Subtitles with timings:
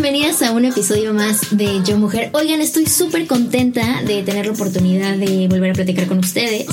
[0.00, 2.30] Bienvenidas a un episodio más de Yo Mujer.
[2.32, 6.68] Oigan, estoy súper contenta de tener la oportunidad de volver a platicar con ustedes,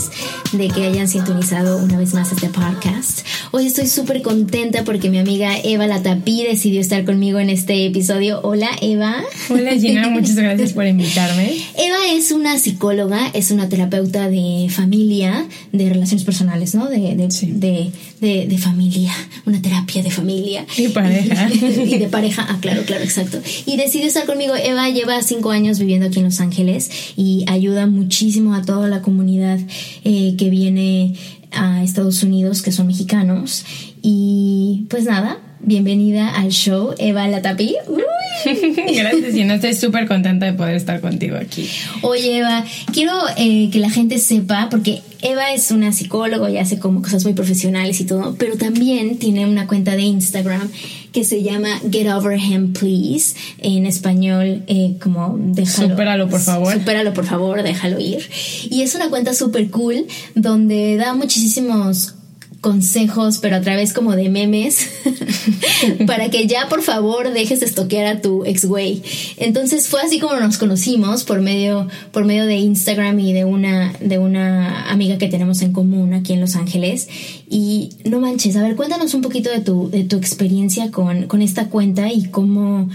[0.51, 3.25] de que hayan sintonizado una vez más este podcast.
[3.49, 8.41] Hoy estoy súper contenta porque mi amiga Eva Latapí decidió estar conmigo en este episodio.
[8.43, 9.15] Hola, Eva.
[9.49, 11.57] Hola Gina, muchas gracias por invitarme.
[11.79, 16.87] Eva es una psicóloga, es una terapeuta de familia, de relaciones personales, ¿no?
[16.89, 17.47] De, de, Sí.
[17.51, 19.13] de, de- familia,
[19.45, 20.65] una terapia de familia.
[20.77, 21.49] Y pareja.
[21.53, 23.39] y de pareja, ah, claro, claro, exacto.
[23.65, 24.53] Y decidió estar conmigo.
[24.55, 29.01] Eva lleva cinco años viviendo aquí en Los Ángeles y ayuda muchísimo a toda la
[29.01, 29.59] comunidad
[30.03, 31.15] eh, que viene
[31.51, 33.65] a Estados Unidos, que son mexicanos.
[34.01, 37.75] Y pues nada, bienvenida al show, Eva Latapi.
[37.87, 38.03] Uy.
[38.95, 41.69] Gracias Gina, estoy súper contenta de poder estar contigo aquí.
[42.01, 46.77] Oye, Eva, quiero eh, que la gente sepa, porque Eva es una psicóloga y hace
[46.77, 50.69] como cosas muy profesionales y todo, pero también tiene una cuenta de Instagram
[51.15, 55.89] que se llama Get Over Him Please, en español eh, como déjalo.
[55.91, 56.73] Supéralo, por favor.
[56.73, 58.29] Supéralo, por favor, déjalo ir.
[58.69, 62.15] Y es una cuenta súper cool donde da muchísimos
[62.65, 64.89] consejos, pero a través como de memes,
[66.07, 69.03] para que ya por favor dejes de estoquear a tu ex güey.
[69.37, 73.93] Entonces fue así como nos conocimos por medio, por medio de Instagram y de una,
[73.99, 77.07] de una amiga que tenemos en común aquí en Los Ángeles.
[77.47, 81.43] Y no manches, a ver, cuéntanos un poquito de tu, de tu experiencia con, con
[81.43, 82.89] esta cuenta y cómo,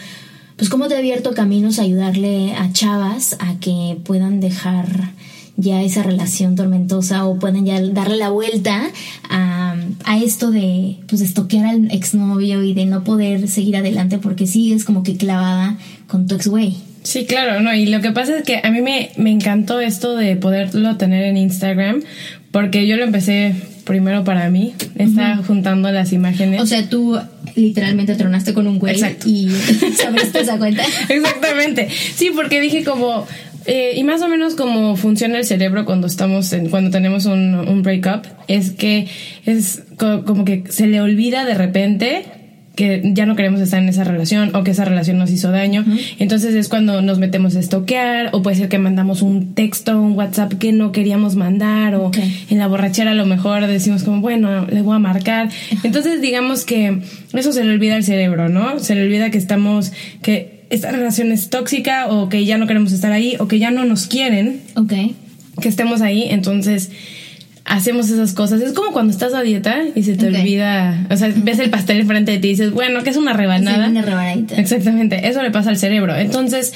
[0.57, 5.13] pues cómo te ha abierto caminos a ayudarle a chavas a que puedan dejar
[5.61, 8.83] ya esa relación tormentosa o pueden ya darle la vuelta
[9.29, 14.19] a, a esto de pues de estoquear al exnovio y de no poder seguir adelante
[14.19, 15.77] porque sigues como que clavada
[16.07, 16.77] con tu ex güey.
[17.03, 20.17] Sí, claro, no, y lo que pasa es que a mí me, me encantó esto
[20.17, 22.03] de poderlo tener en Instagram,
[22.51, 23.55] porque yo lo empecé
[23.85, 26.61] primero para mí, estaba juntando las imágenes.
[26.61, 27.19] O sea, tú
[27.57, 29.29] literalmente tronaste con un güey Exacto.
[29.29, 29.49] y
[30.07, 30.85] abriste esa cuenta.
[31.09, 31.89] Exactamente.
[32.15, 33.27] Sí, porque dije como
[33.67, 37.55] eh, y más o menos como funciona el cerebro cuando estamos en, cuando tenemos un,
[37.55, 39.07] un breakup es que
[39.47, 42.25] es co- como que se le olvida de repente
[42.77, 45.85] que ya no queremos estar en esa relación o que esa relación nos hizo daño.
[46.19, 50.13] Entonces es cuando nos metemos a estoquear o puede ser que mandamos un texto, un
[50.13, 52.11] WhatsApp que no queríamos mandar o
[52.49, 55.51] en la borrachera a lo mejor decimos como, bueno, le voy a marcar.
[55.83, 57.01] Entonces digamos que
[57.35, 58.79] eso se le olvida al cerebro, ¿no?
[58.79, 59.93] Se le olvida que estamos,
[60.23, 63.71] que esta relación es tóxica o que ya no queremos estar ahí o que ya
[63.71, 64.93] no nos quieren Ok.
[65.61, 66.27] que estemos ahí.
[66.31, 66.91] Entonces
[67.65, 68.61] hacemos esas cosas.
[68.63, 72.01] Es como cuando estás a dieta y se te olvida, o sea, ves el pastel
[72.01, 73.85] enfrente de ti y dices, bueno, que es una rebanada.
[73.85, 74.57] Sí, una rebanadita.
[74.57, 76.17] Exactamente, eso le pasa al cerebro.
[76.17, 76.73] Entonces,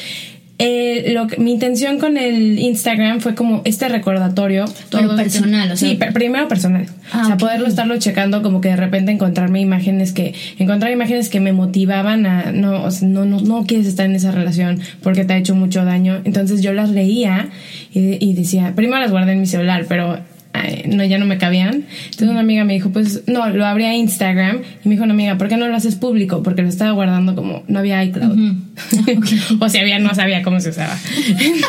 [0.59, 4.67] eh, lo que, mi intención con el Instagram fue como este recordatorio.
[4.91, 6.87] Pero personal, o sea- Sí, per- primero personal.
[7.13, 11.29] Ah, o sea, poderlo estarlo checando, como que de repente encontrarme imágenes que, encontrar imágenes
[11.29, 14.81] que me motivaban a, no, o sea, no, no, no quieres estar en esa relación
[15.03, 16.21] porque te ha hecho mucho daño.
[16.25, 17.49] Entonces yo las leía
[17.93, 20.19] y, y decía, primero las guardé en mi celular, pero
[20.55, 21.85] ay, no, ya no me cabían.
[22.05, 25.13] Entonces una amiga me dijo, pues no, lo abrí a Instagram y me dijo una
[25.13, 26.43] amiga, ¿por qué no lo haces público?
[26.43, 28.39] Porque lo estaba guardando como, no había iCloud.
[29.61, 30.97] o si había, no sabía cómo se usaba.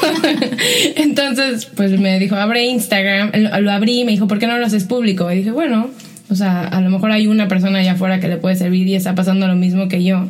[0.96, 4.58] Entonces, pues me dijo, abre Instagram, lo, lo abrí y me dijo, ¿por qué no
[4.58, 5.32] lo haces público?
[5.32, 5.90] Y dije, bueno,
[6.30, 8.96] o sea, a lo mejor hay una persona allá afuera que le puede servir y
[8.96, 10.28] está pasando lo mismo que yo.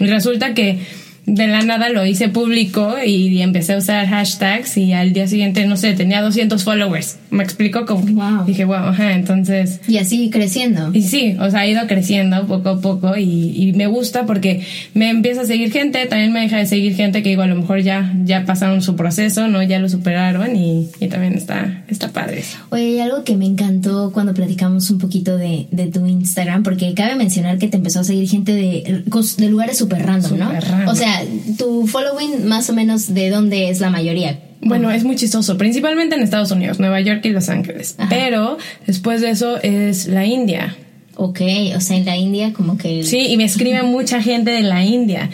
[0.00, 0.80] Y resulta que
[1.26, 5.66] de la nada lo hice público y, empecé a usar hashtags y al día siguiente,
[5.66, 7.16] no sé, tenía 200 followers.
[7.30, 7.86] ¿Me explico?
[7.86, 8.44] Como Wow.
[8.46, 9.80] dije, wow, ajá, entonces...
[9.88, 10.90] Y así creciendo.
[10.92, 14.64] Y sí, o sea, ha ido creciendo poco a poco y, y me gusta porque
[14.94, 17.56] me empieza a seguir gente, también me deja de seguir gente que digo, a lo
[17.56, 19.62] mejor ya, ya pasaron su proceso, ¿no?
[19.62, 22.58] Ya lo superaron y, y también está, está padre eso.
[22.70, 26.92] Oye, hay algo que me encantó cuando platicamos un poquito de, de tu Instagram, porque
[26.94, 29.04] cabe mencionar que te empezó a seguir gente de,
[29.38, 30.46] de lugares súper random, ¿no?
[30.48, 30.88] Súper random.
[30.88, 31.11] O sea,
[31.58, 34.40] tu following más o menos de dónde es la mayoría.
[34.60, 37.96] Bueno, es muy chistoso, principalmente en Estados Unidos, Nueva York y Los Ángeles.
[37.98, 38.08] Ajá.
[38.08, 40.76] Pero después de eso es la India.
[41.16, 41.40] Ok,
[41.76, 43.02] o sea, en la India como que...
[43.02, 45.30] Sí, y me escribe mucha gente de la India,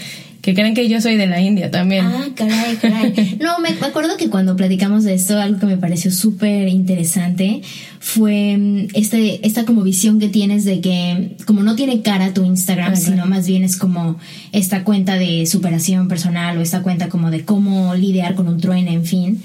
[0.48, 2.06] que creen que yo soy de la India también.
[2.06, 3.36] Ah, caray, caray.
[3.38, 7.60] No, me, acuerdo que cuando platicamos de esto, algo que me pareció súper interesante
[8.00, 12.44] fue mm, este, esta como visión que tienes de que como no tiene cara tu
[12.46, 13.12] Instagram, Ah, claro.
[13.12, 14.16] sino más bien es como
[14.52, 18.90] esta cuenta de superación personal o esta cuenta como de cómo lidiar con un trueno,
[18.90, 19.42] en fin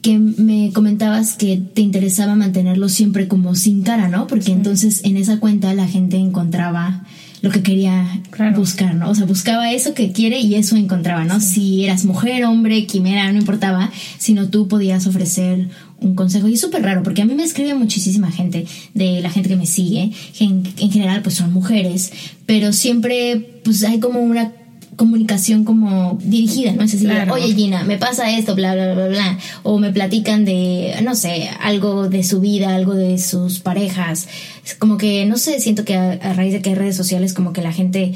[0.00, 4.26] que me comentabas que te interesaba mantenerlo siempre como sin cara, ¿no?
[4.26, 7.04] Porque entonces en esa cuenta la gente encontraba
[7.42, 8.56] lo que quería Claro.
[8.56, 9.10] buscar, ¿no?
[9.10, 11.40] O sea, buscaba eso que quiere y eso encontraba, ¿no?
[11.40, 15.68] Si eras mujer, hombre, quimera, no importaba, sino tú podías ofrecer
[16.00, 16.48] un consejo.
[16.48, 19.56] Y es súper raro, porque a mí me escribe muchísima gente, de la gente que
[19.56, 22.12] me sigue, que en, en general pues son mujeres,
[22.46, 24.52] pero siempre pues hay como una
[24.96, 26.82] comunicación como dirigida, ¿no?
[26.82, 27.32] Es decir, Claro.
[27.34, 31.48] oye Gina, me pasa esto, bla, bla, bla, bla, o me platican de, no sé,
[31.60, 34.28] algo de su vida, algo de sus parejas.
[34.64, 37.32] Es como que, no sé, siento que a, a raíz de que hay redes sociales,
[37.34, 38.12] como que la gente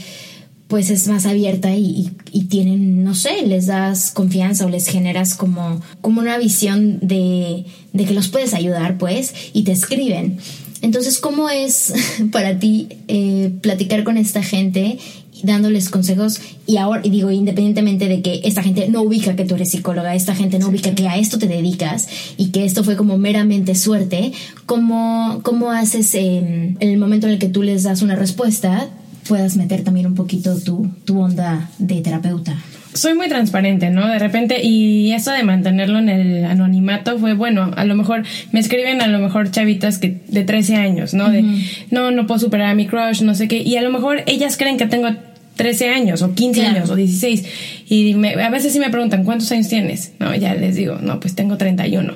[0.68, 4.88] pues es más abierta y, y- y tienen, no sé, les das confianza o les
[4.88, 10.38] generas como, como una visión de, de que los puedes ayudar, pues, y te escriben.
[10.82, 11.94] Entonces, ¿cómo es
[12.32, 14.98] para ti eh, platicar con esta gente
[15.42, 16.40] dándoles consejos?
[16.66, 20.14] Y ahora, y digo, independientemente de que esta gente no ubica que tú eres psicóloga,
[20.14, 23.74] esta gente no ubica que a esto te dedicas y que esto fue como meramente
[23.74, 24.32] suerte,
[24.66, 28.88] ¿cómo, cómo haces eh, en el momento en el que tú les das una respuesta?
[29.26, 32.56] puedas meter también un poquito tu, tu onda de terapeuta.
[32.96, 34.08] Soy muy transparente, ¿no?
[34.08, 38.60] De repente, y eso de mantenerlo en el anonimato fue, bueno, a lo mejor me
[38.60, 41.30] escriben a lo mejor chavitas que de 13 años, ¿no?
[41.30, 41.44] De,
[41.90, 44.56] no, no puedo superar a mi crush, no sé qué, y a lo mejor ellas
[44.56, 45.08] creen que tengo
[45.56, 46.76] 13 años o 15 Claro.
[46.76, 50.12] años o 16 y me- a veces sí me preguntan ¿cuántos años tienes?
[50.18, 52.14] No, ya les digo, no, pues tengo 31.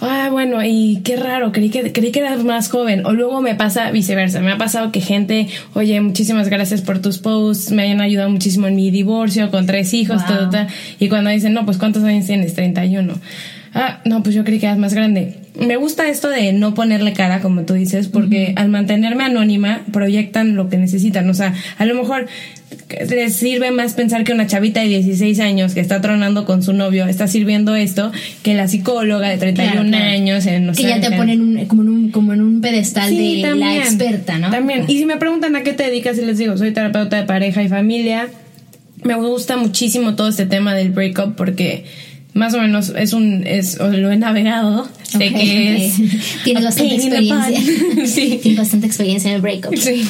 [0.00, 3.54] Ah, bueno, y qué raro, creí que creí que eras más joven o luego me
[3.54, 8.00] pasa viceversa, me ha pasado que gente, oye, muchísimas gracias por tus posts, me han
[8.00, 10.36] ayudado muchísimo en mi divorcio con tres hijos, Wow.
[10.36, 10.66] todo, tal.
[11.00, 12.54] y cuando dicen, "No, pues ¿cuántos años tienes?
[12.54, 13.14] 31."
[13.78, 15.34] Ah, no, pues yo creí que eras más grande.
[15.60, 20.54] Me gusta esto de no ponerle cara, como tú dices, porque al mantenerme anónima proyectan
[20.56, 21.28] lo que necesitan.
[21.28, 22.26] O sea, a lo mejor
[23.10, 26.72] les sirve más pensar que una chavita de 16 años que está tronando con su
[26.72, 30.04] novio está sirviendo esto que la psicóloga de 31 Claro, claro.
[30.10, 31.18] años en Los que ya te Ángeles.
[31.18, 34.50] ponen un- como, en un, como en un pedestal Sí, de la experta, ¿no?
[34.50, 34.84] También.
[34.88, 37.62] Y si me preguntan a qué te dedicas, y les digo, soy terapeuta de pareja
[37.62, 38.28] y familia.
[39.04, 41.84] Me gusta muchísimo todo este tema del breakup porque
[42.34, 45.94] más o menos es un es lo he navegado sé Ok, que es
[46.44, 47.60] Tienes bastante experiencia.
[48.06, 49.76] sí Tienes bastante experiencia en el breakup.
[49.76, 50.06] sí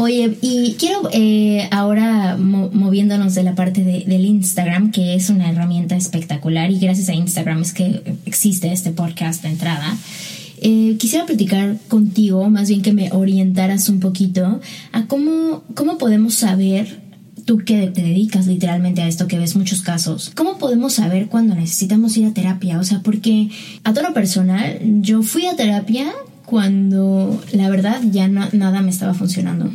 [0.00, 5.28] Oye, y quiero eh, ahora mo- moviéndonos de la parte de- del Instagram, que es
[5.28, 9.96] una herramienta espectacular y gracias a Instagram es que existe este podcast de entrada.
[10.60, 14.60] Eh, quisiera platicar contigo, más bien que me orientaras un poquito
[14.92, 17.00] a cómo, cómo podemos saber,
[17.44, 21.56] tú que te dedicas literalmente a esto, que ves muchos casos, cómo podemos saber cuando
[21.56, 22.78] necesitamos ir a terapia.
[22.78, 23.48] O sea, porque
[23.82, 26.06] a tono personal, yo fui a terapia
[26.48, 29.70] cuando la verdad ya no- nada me estaba funcionando.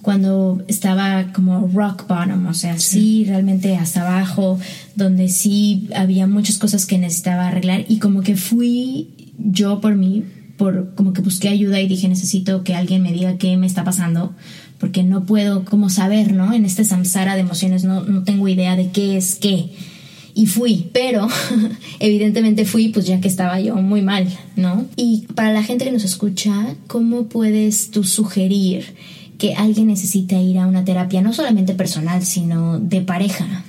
[0.00, 3.26] Cuando estaba como rock bottom, o sea, sí.
[3.26, 4.58] realmente hasta abajo,
[4.96, 10.24] donde sí había muchas cosas que necesitaba arreglar y como que fui yo por mí,
[10.56, 13.84] por como que busqué ayuda y dije necesito que alguien me diga qué me está
[13.84, 14.34] pasando
[14.78, 16.54] porque no puedo como saber, ¿no?
[16.54, 19.70] En este samsara de emociones no, no tengo idea de qué es qué
[20.34, 21.28] y fui, pero
[22.00, 24.86] evidentemente fui pues ya que estaba yo muy mal, ¿no?
[24.96, 28.94] Y para la gente que nos escucha, ¿cómo puedes tú sugerir
[29.38, 33.64] que alguien necesita ir a una terapia no solamente personal, sino de pareja?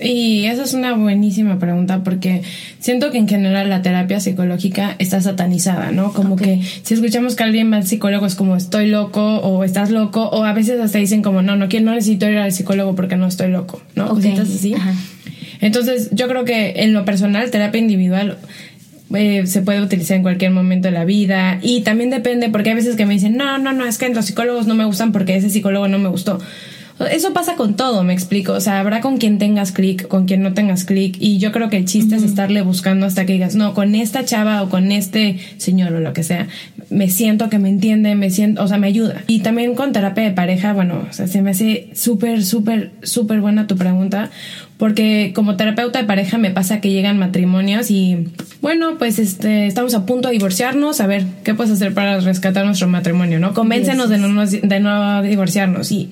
[0.00, 2.42] Y esa es una buenísima pregunta porque
[2.80, 6.12] siento que en general la terapia psicológica está satanizada, ¿no?
[6.12, 9.90] Como que si escuchamos que alguien va al psicólogo es como estoy loco o estás
[9.90, 12.96] loco o a veces hasta dicen como no, no quiero, no necesito ir al psicólogo
[12.96, 14.06] porque no estoy loco, ¿no?
[14.06, 14.14] Ok.
[14.14, 14.74] Cositas así.
[14.74, 14.94] Ajá.
[15.60, 18.38] Entonces yo creo que en lo personal terapia individual
[19.14, 22.76] eh, se puede utilizar en cualquier momento de la vida y también depende porque hay
[22.76, 25.36] veces que me dicen no, no, no, es que los psicólogos no me gustan porque
[25.36, 26.38] ese psicólogo no me gustó.
[27.10, 28.52] Eso pasa con todo, me explico.
[28.52, 31.16] O sea, habrá con quien tengas clic, con quien no tengas clic.
[31.18, 34.24] Y yo creo que el chiste es estarle buscando hasta que digas, no, con esta
[34.26, 36.48] chava o con este señor o lo que sea,
[36.90, 39.22] me siento que me entiende, me siento, o sea, me ayuda.
[39.28, 43.40] Y también con terapia de pareja, bueno, o sea, se me hace súper, súper, súper
[43.40, 44.30] buena tu pregunta
[44.80, 48.28] porque como terapeuta de pareja me pasa que llegan matrimonios y
[48.62, 52.64] bueno, pues este estamos a punto de divorciarnos, a ver, ¿qué puedes hacer para rescatar
[52.64, 53.52] nuestro matrimonio, no?
[53.52, 56.10] Convéncenos de no de no divorciarnos y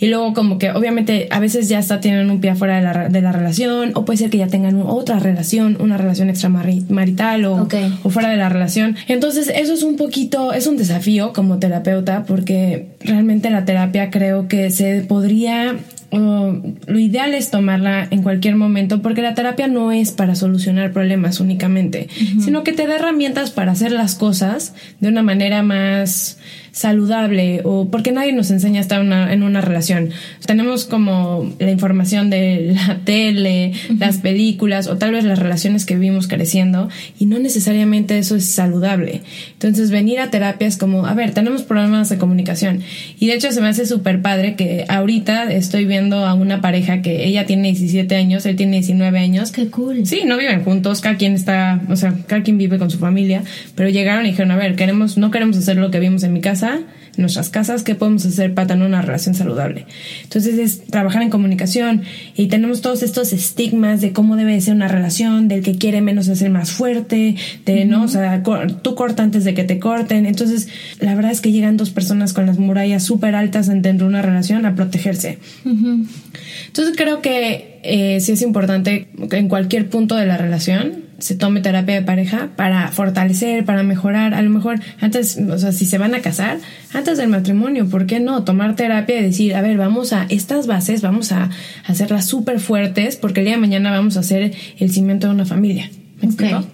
[0.00, 3.08] y luego como que obviamente a veces ya está tienen un pie afuera de la,
[3.08, 7.68] de la relación o puede ser que ya tengan otra relación, una relación extramarital o,
[8.02, 8.96] o fuera de la relación.
[9.06, 14.48] Entonces, eso es un poquito es un desafío como terapeuta porque realmente la terapia creo
[14.48, 15.76] que se podría
[16.10, 21.40] lo ideal es tomarla en cualquier momento porque la terapia no es para solucionar problemas
[21.40, 22.08] únicamente,
[22.40, 26.38] sino que te da herramientas para hacer las cosas de una manera más
[26.78, 30.10] saludable o porque nadie nos enseña a estar en una relación.
[30.46, 35.94] Tenemos como la información de la tele, las películas o tal vez las relaciones que
[35.94, 39.22] vivimos creciendo y no necesariamente eso es saludable.
[39.54, 42.82] Entonces venir a terapia es como, a ver, tenemos problemas de comunicación
[43.18, 47.02] y de hecho se me hace súper padre que ahorita estoy viendo a una pareja
[47.02, 49.50] que ella tiene 17 años, él tiene 19 años.
[49.50, 50.06] Qué cool.
[50.06, 53.42] Sí, no viven juntos, cada quien está, o sea, cada quien vive con su familia,
[53.74, 56.40] pero llegaron y dijeron, a ver, queremos, no queremos hacer lo que vimos en mi
[56.40, 59.86] casa, en nuestras casas, qué podemos hacer para tener una relación saludable.
[60.22, 62.02] Entonces es trabajar en comunicación
[62.36, 66.28] y tenemos todos estos estigmas de cómo debe ser una relación, del que quiere menos
[66.28, 68.42] hacer más fuerte, de no, o sea,
[68.82, 70.26] tú corta antes de que te corten.
[70.26, 70.68] Entonces,
[71.00, 74.22] la verdad es que llegan dos personas con las murallas súper altas dentro de una
[74.22, 75.38] relación a protegerse.
[75.64, 81.60] Entonces creo que eh, sí es importante en cualquier punto de la relación se tome
[81.60, 84.34] terapia de pareja para fortalecer, para mejorar.
[84.34, 86.58] A lo mejor antes, o sea, si se van a casar,
[86.94, 88.44] antes del matrimonio, ¿por qué no?
[88.44, 91.50] Tomar terapia y decir, a ver, vamos a estas bases, vamos a
[91.86, 95.44] hacerlas súper fuertes porque el día de mañana vamos a hacer el cimiento de una
[95.44, 95.90] familia.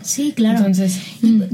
[0.03, 0.59] Sí, claro.
[0.59, 0.99] Entonces,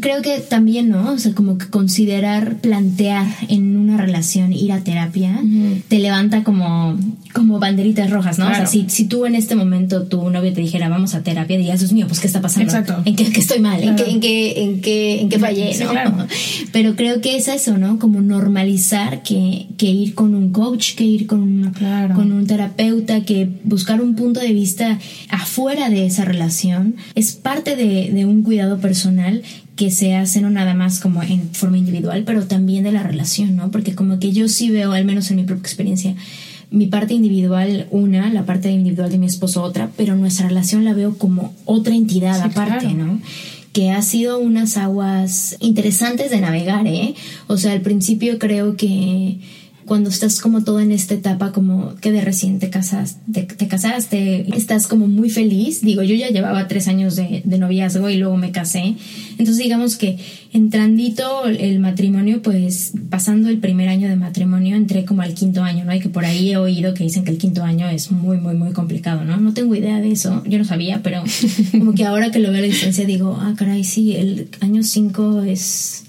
[0.01, 1.13] creo que también, ¿no?
[1.13, 5.41] O sea, como que considerar, plantear en una relación ir a terapia,
[5.89, 6.97] te levanta como,
[7.33, 8.49] como banderitas rojas, ¿no?
[8.49, 11.57] O sea, si, si tú en este momento tu novio te dijera, vamos a terapia,
[11.57, 12.73] dirías, Dios mío, pues, ¿qué está pasando?
[12.73, 13.03] Exacto.
[13.05, 13.83] ¿En qué, estoy mal?
[13.83, 15.77] ¿En, qué, en, qué, en, qué, en qué fallé?
[15.85, 16.27] ¿no?
[16.73, 17.99] Pero creo que es eso, ¿no?
[17.99, 21.73] Como normalizar que, que ir con un coach, que ir con, un,
[22.15, 27.77] con un terapeuta, que buscar un punto de vista afuera de esa relación es parte
[27.77, 29.43] de de, un cuidado personal
[29.77, 33.57] que se hace no nada más como en forma individual, pero también de la relación,
[33.57, 33.71] ¿no?
[33.71, 36.15] Porque como que yo sí veo, al menos en mi propia experiencia,
[36.71, 40.95] mi parte individual una, la parte individual de mi esposo otra, pero nuestra relación la
[40.95, 43.21] veo como otra entidad aparte, ¿no?
[43.73, 47.15] que ha sido unas aguas interesantes de navegar, ¿eh?
[47.47, 49.39] O sea, al principio creo que
[49.91, 54.47] cuando estás como todo en esta etapa como que de recién te casaste, te, casaste,
[54.57, 55.81] estás como muy feliz.
[55.81, 58.95] Digo, yo ya llevaba tres años de, noviazgo y luego me casé.
[59.33, 60.17] Entonces digamos que
[60.53, 65.85] entrandito el matrimonio, pues pasando el primer año de matrimonio, entré como al quinto año,
[65.85, 65.93] ¿no?
[65.93, 68.55] Y que por ahí he oído que dicen que el quinto año es muy, muy,
[68.55, 69.39] muy complicado, ¿no?
[69.39, 71.25] No tengo idea de eso, yo no sabía, pero
[71.73, 74.85] como que ahora que lo veo a la distancia digo, ah, caray, sí, el año
[74.85, 76.05] cinco es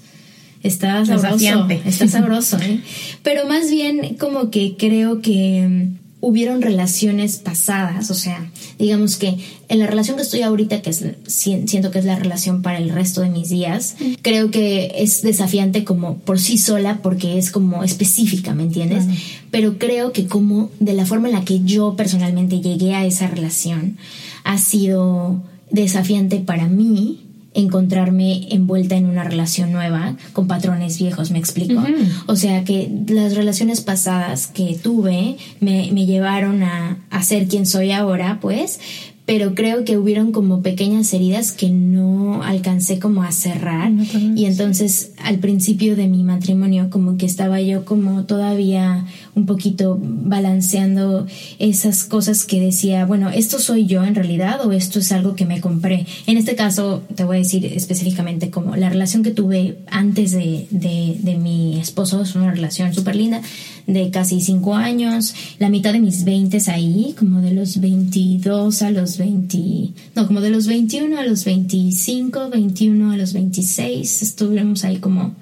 [0.62, 1.68] Está sabroso.
[1.84, 2.80] Está sabroso, ¿eh?
[3.22, 9.38] Pero más bien como que creo que mm, hubieron relaciones pasadas, o sea, digamos que
[9.68, 12.90] en la relación que estoy ahorita, que es, siento que es la relación para el
[12.90, 17.82] resto de mis días, creo que es desafiante como por sí sola porque es como
[17.82, 19.04] específica, ¿me entiendes?
[19.50, 23.26] Pero creo que como de la forma en la que yo personalmente llegué a esa
[23.26, 23.96] relación
[24.44, 25.42] ha sido
[25.72, 31.82] desafiante para mí encontrarme envuelta en una relación nueva con patrones viejos, me explico.
[32.26, 37.66] O sea que las relaciones pasadas que tuve me, me llevaron a, a, ser quien
[37.66, 38.80] soy ahora, pues,
[39.24, 43.92] pero creo que hubieron como pequeñas heridas que no alcancé como a cerrar
[44.34, 49.96] y entonces al principio de mi matrimonio como que estaba yo como todavía un poquito
[50.00, 51.26] balanceando
[51.60, 55.46] esas cosas que decía, bueno, esto soy yo en realidad o esto es algo que
[55.46, 56.04] me compré.
[56.26, 60.66] En este caso te voy a decir específicamente como la relación que tuve antes de,
[60.70, 63.40] de, de mi esposo es una relación súper linda
[63.86, 68.90] de casi cinco años, la mitad de mis 20 ahí, como de los 22 a
[68.90, 74.84] los 20, no, como de los 21 a los 25, 21 a los 26, estuvimos
[74.84, 75.34] ahí como,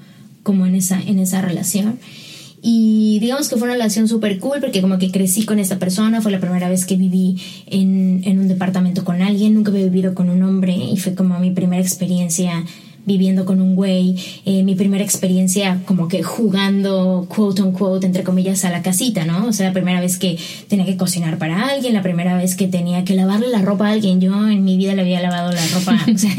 [0.43, 1.99] como en, esa, en esa relación.
[2.63, 6.21] Y digamos que fue una relación súper cool porque como que crecí con esta persona,
[6.21, 10.15] fue la primera vez que viví en, en un departamento con alguien, nunca había vivido
[10.15, 12.65] con un hombre y fue como mi primera experiencia
[13.11, 14.15] viviendo con un güey,
[14.45, 19.49] eh, mi primera experiencia como que jugando, quote unquote, entre comillas, a la casita, ¿no?
[19.49, 20.39] O sea, la primera vez que
[20.69, 23.93] tenía que cocinar para alguien, la primera vez que tenía que lavarle la ropa a
[23.93, 24.21] alguien.
[24.21, 26.31] Yo en mi vida le había lavado la ropa, o sea,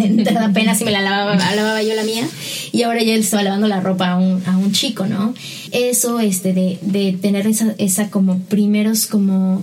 [0.46, 2.26] apenas si me la lavaba, lavaba yo la mía,
[2.72, 5.34] y ahora ya estaba lavando la ropa a un, a un chico, ¿no?
[5.72, 9.62] Eso, este, de, de tener esa, esa como primeros como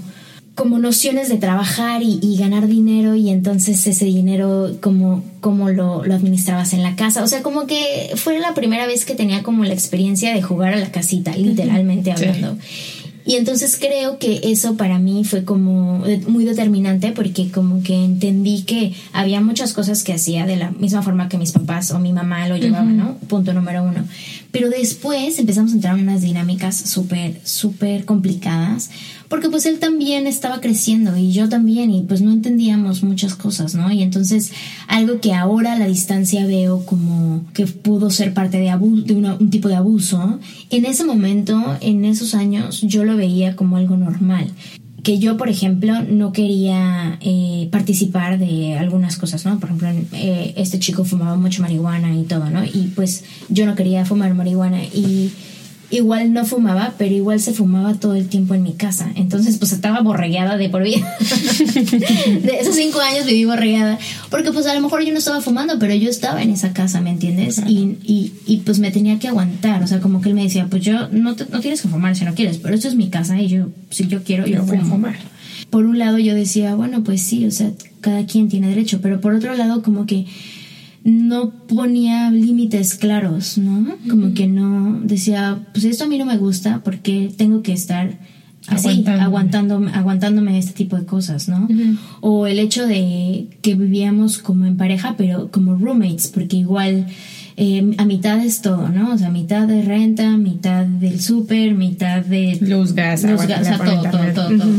[0.59, 6.15] como nociones de trabajar y, ganar dinero y entonces ese dinero como, como lo, lo,
[6.15, 7.23] administrabas en la casa.
[7.23, 10.75] O sea, como que fue la primera vez que tenía como la experiencia de jugar
[10.75, 12.59] a la casita, literalmente hablando.
[13.25, 18.63] Y entonces creo que eso para mí fue como muy determinante porque como que entendí
[18.63, 22.13] que había muchas cosas que hacía de la misma forma que mis papás o mi
[22.13, 23.17] mamá lo llevaban, ¿no?
[23.29, 24.03] Punto número uno.
[24.51, 28.91] Pero después empezamos a entrar en unas dinámicas súper, súper complicadas
[29.29, 33.75] porque pues él también estaba creciendo y yo también y pues no entendíamos muchas cosas,
[33.75, 33.91] ¿no?
[33.91, 34.53] Y entonces
[34.87, 38.67] algo que ahora a la distancia veo como que pudo ser parte de,
[39.05, 40.39] de un tipo de abuso,
[40.71, 44.53] en ese momento, en esos años, yo lo veía como algo normal
[45.03, 49.59] que yo, por ejemplo, no quería eh, participar de algunas cosas, ¿no?
[49.59, 52.65] Por ejemplo, eh, este chico fumaba mucho marihuana y todo, ¿no?
[52.65, 55.33] Y pues yo no quería fumar marihuana y
[55.91, 59.11] igual no fumaba, pero igual se fumaba todo el tiempo en mi casa.
[59.15, 61.17] Entonces, pues estaba borregueada de por vida.
[61.21, 63.99] de esos cinco años viví borregueada.
[64.31, 67.01] Porque pues a lo mejor yo no estaba fumando, pero yo estaba en esa casa,
[67.01, 67.63] ¿me entiendes?
[67.67, 69.83] Y, y, y, pues me tenía que aguantar.
[69.83, 72.25] O sea, como que él me decía, pues yo no, no tienes que fumar si
[72.25, 74.85] no quieres, pero esto es mi casa y yo, si yo quiero, yo, voy a
[74.85, 75.17] fumar.
[75.71, 79.21] Por un lado yo decía, bueno, pues sí, o sea, cada quien tiene derecho, pero
[79.21, 80.27] por otro lado como que
[81.09, 83.97] no ponía límites claros, ¿no?
[84.11, 88.19] Como que no decía, pues esto a mí no me gusta porque tengo que estar
[88.67, 91.67] así, aguantándome, aguantándome este tipo de cosas, ¿no?
[92.21, 97.07] O el hecho de que vivíamos como en pareja, pero como roommates, porque igual
[97.57, 99.15] eh, a mitad es todo, ¿no?
[99.15, 103.65] O sea, mitad de renta, mitad del súper, mitad de luz, gas, luz, gas, o
[103.65, 104.73] sea, todo, todo, todo, todo,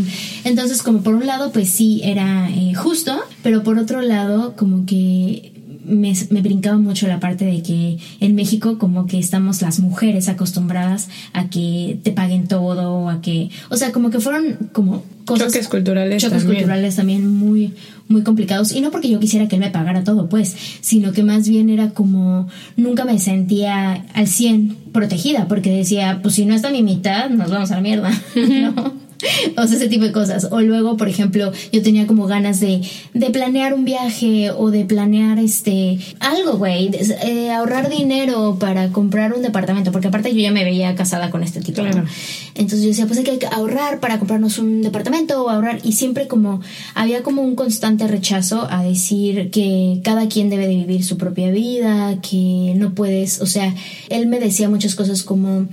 [0.44, 4.86] Entonces, como por un lado, pues sí, era eh, justo, pero por otro lado, como
[4.86, 5.59] que
[5.90, 10.30] me, me, brincaba mucho la parte de que en México como que estamos las mujeres
[10.30, 15.48] acostumbradas a que te paguen todo, a que, o sea, como que fueron como cosas...
[15.48, 17.74] Choques culturales choques culturales también muy,
[18.08, 18.72] muy complicados.
[18.72, 21.70] Y no porque yo quisiera que él me pagara todo, pues, sino que más bien
[21.70, 26.84] era como, nunca me sentía al 100 protegida, porque decía, pues si no está mi
[26.84, 28.99] mitad, nos vamos a la mierda, ¿no?
[29.58, 30.48] o sea, ese tipo de cosas.
[30.52, 32.82] O luego, por ejemplo, yo tenía como ganas de,
[33.14, 36.90] de planear un viaje o de planear este algo, güey,
[37.24, 41.44] eh, ahorrar dinero para comprar un departamento, porque aparte yo ya me veía casada con
[41.44, 41.82] este tipo.
[41.82, 46.28] Entonces yo decía, pues hay que ahorrar para comprarnos un departamento o ahorrar y siempre
[46.28, 46.62] como
[46.96, 51.52] había como un constante rechazo a decir que cada quien debe de vivir su propia
[51.52, 53.74] vida, que no puedes, o sea,
[54.10, 55.68] él me decía muchas cosas como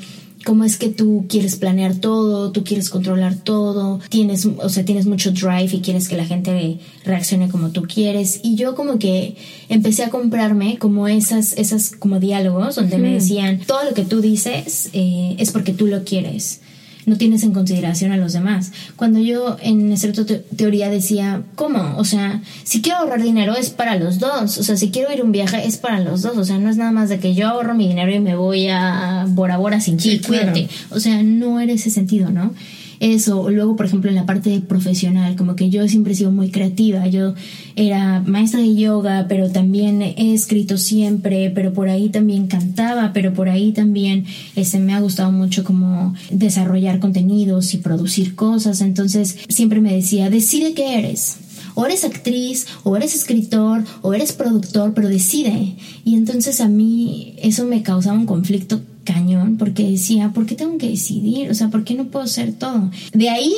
[0.46, 5.04] cómo es que tú quieres planear todo, tú quieres controlar todo, tienes, o sea, tienes
[5.04, 8.40] mucho drive y quieres que la gente reaccione como tú quieres.
[8.44, 9.35] Y yo como que
[9.68, 14.20] empecé a comprarme como esas, esas como diálogos donde me decían, todo lo que tú
[14.20, 16.61] dices eh, es porque tú lo quieres
[17.07, 18.73] no tienes en consideración a los demás.
[18.97, 20.25] Cuando yo en cierta
[20.57, 21.95] teoría decía, ¿cómo?
[21.97, 24.59] O sea, si quiero ahorrar dinero es para los dos.
[24.59, 26.37] O sea, si quiero ir a un viaje es para los dos.
[26.37, 28.69] O sea, no es nada más de que yo ahorro mi dinero y me voy
[28.69, 30.69] a Bora Bora sin ti, cuídate.
[30.90, 32.53] O sea, no era ese sentido, ¿no?
[33.00, 33.50] Eso.
[33.50, 37.06] Luego, por ejemplo, en la parte profesional, como que yo siempre he sido muy creativa.
[37.06, 37.35] Yo
[37.76, 43.32] era maestra de yoga, pero también he escrito siempre, pero por ahí también cantaba, pero
[43.32, 48.80] por ahí también este, me ha gustado mucho como desarrollar contenidos y producir cosas.
[48.80, 51.38] Entonces, siempre me decía, decide qué eres
[51.76, 55.76] o eres actriz, o eres escritor, o eres productor, pero decide.
[56.04, 60.77] Y entonces a mí eso me causaba un conflicto cañón porque decía, ¿por qué tengo
[60.77, 61.51] que decidir?
[61.51, 62.90] O sea, ¿por qué no puedo ser todo?
[63.14, 63.55] De ahí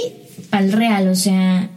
[0.52, 1.70] al real, o sea,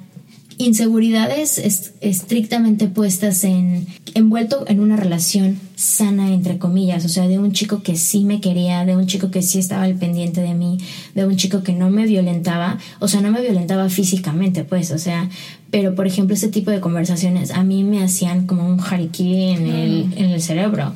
[0.58, 1.58] inseguridades
[2.02, 7.82] estrictamente puestas en envuelto en una relación sana entre comillas, o sea, de un chico
[7.82, 10.78] que sí me quería, de un chico que sí estaba al pendiente de mí,
[11.16, 15.00] de un chico que no me violentaba, o sea, no me violentaba físicamente, pues, o
[15.00, 15.30] sea,
[15.72, 19.68] pero por ejemplo, ese tipo de conversaciones a mí me hacían como un jarikiri en
[19.68, 20.94] el, en el cerebro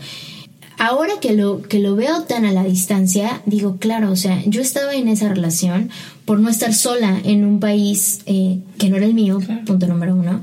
[0.77, 4.61] ahora que lo, que lo veo tan a la distancia, digo, claro, o sea, yo
[4.61, 5.89] estaba en esa relación
[6.25, 10.15] por no estar sola en un país eh, que no era el mío, punto número
[10.15, 10.41] uno,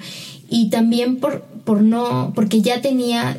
[0.49, 3.37] y también por, por no, porque ya tenía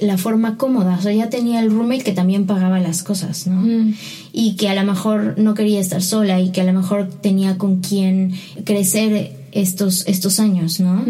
[0.00, 3.62] la forma cómoda, o sea, ya tenía el roommate que también pagaba las cosas, ¿no?
[3.62, 3.94] Mm.
[4.32, 7.56] Y que a lo mejor no quería estar sola y que a lo mejor tenía
[7.56, 11.04] con quien crecer estos, estos años, ¿no?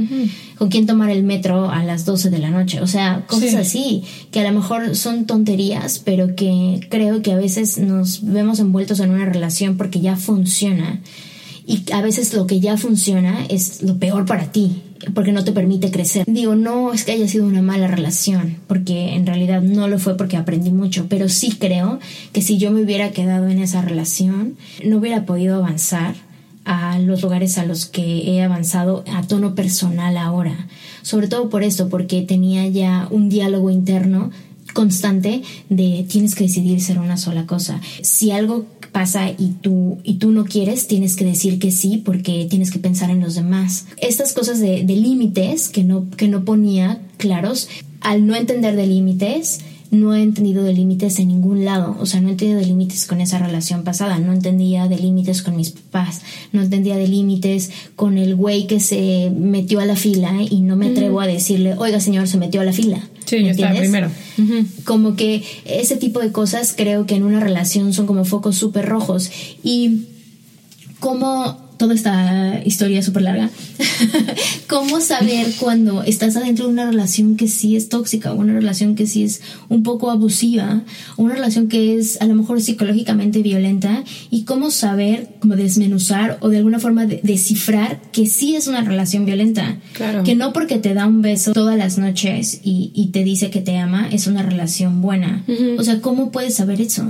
[0.59, 2.81] Con quién tomar el metro a las 12 de la noche.
[2.81, 3.57] O sea, cosas Sí.
[3.57, 8.59] así, que a lo mejor son tonterías, pero que creo que a veces nos vemos
[8.59, 11.01] envueltos en una relación porque ya funciona.
[11.69, 14.83] Y a veces lo que ya funciona es lo peor para ti,
[15.15, 16.25] porque no te permite crecer.
[16.29, 20.17] Digo, no es que haya sido una mala relación, porque en realidad no lo fue
[20.17, 21.99] porque aprendí mucho, pero sí creo
[22.33, 24.55] que si yo me hubiera quedado en esa relación,
[24.85, 26.15] no hubiera podido avanzar
[26.67, 30.67] a los lugares a los que he avanzado a tono personal ahora.
[31.03, 34.33] Sobre todo por esto, porque tenía ya un diálogo interno
[34.75, 37.81] constante de tienes que decidir ser una sola cosa.
[38.03, 42.47] Si algo pasa y tú y tú no quieres, tienes que decir que sí porque
[42.51, 43.87] tienes que pensar en los demás.
[43.99, 47.69] Estas cosas de, de límites que no que no ponía claros,
[48.01, 51.97] al no entender de límites, no he entendido de límites en ningún lado.
[52.01, 54.19] O sea, no he entendido de límites con esa relación pasada.
[54.19, 56.23] No entendía de límites con mis papás.
[56.53, 60.77] No entendía de límites con el güey que se metió a la fila y no
[60.77, 63.01] me atrevo a decirle, oiga señor, se metió a la fila.
[63.25, 64.11] Sí, yo estaba primero.
[64.85, 68.87] Como que ese tipo de cosas creo que en una relación son como focos súper
[68.87, 69.31] rojos.
[69.63, 70.07] Y
[71.01, 73.51] como toda esta historia súper larga,
[74.69, 79.07] cómo saber cuando estás adentro de una relación que sí es tóxica, una relación que
[79.07, 80.83] sí es un poco abusiva,
[81.17, 86.49] una relación que es a lo mejor psicológicamente violenta, y cómo saber, como desmenuzar o
[86.49, 89.79] de alguna forma de- descifrar que sí es una relación violenta.
[89.93, 90.23] Claro.
[90.25, 93.61] Que no porque te da un beso todas las noches y, y te dice que
[93.61, 95.45] te ama, es una relación buena.
[95.79, 97.07] O sea, ¿cómo puedes saber eso?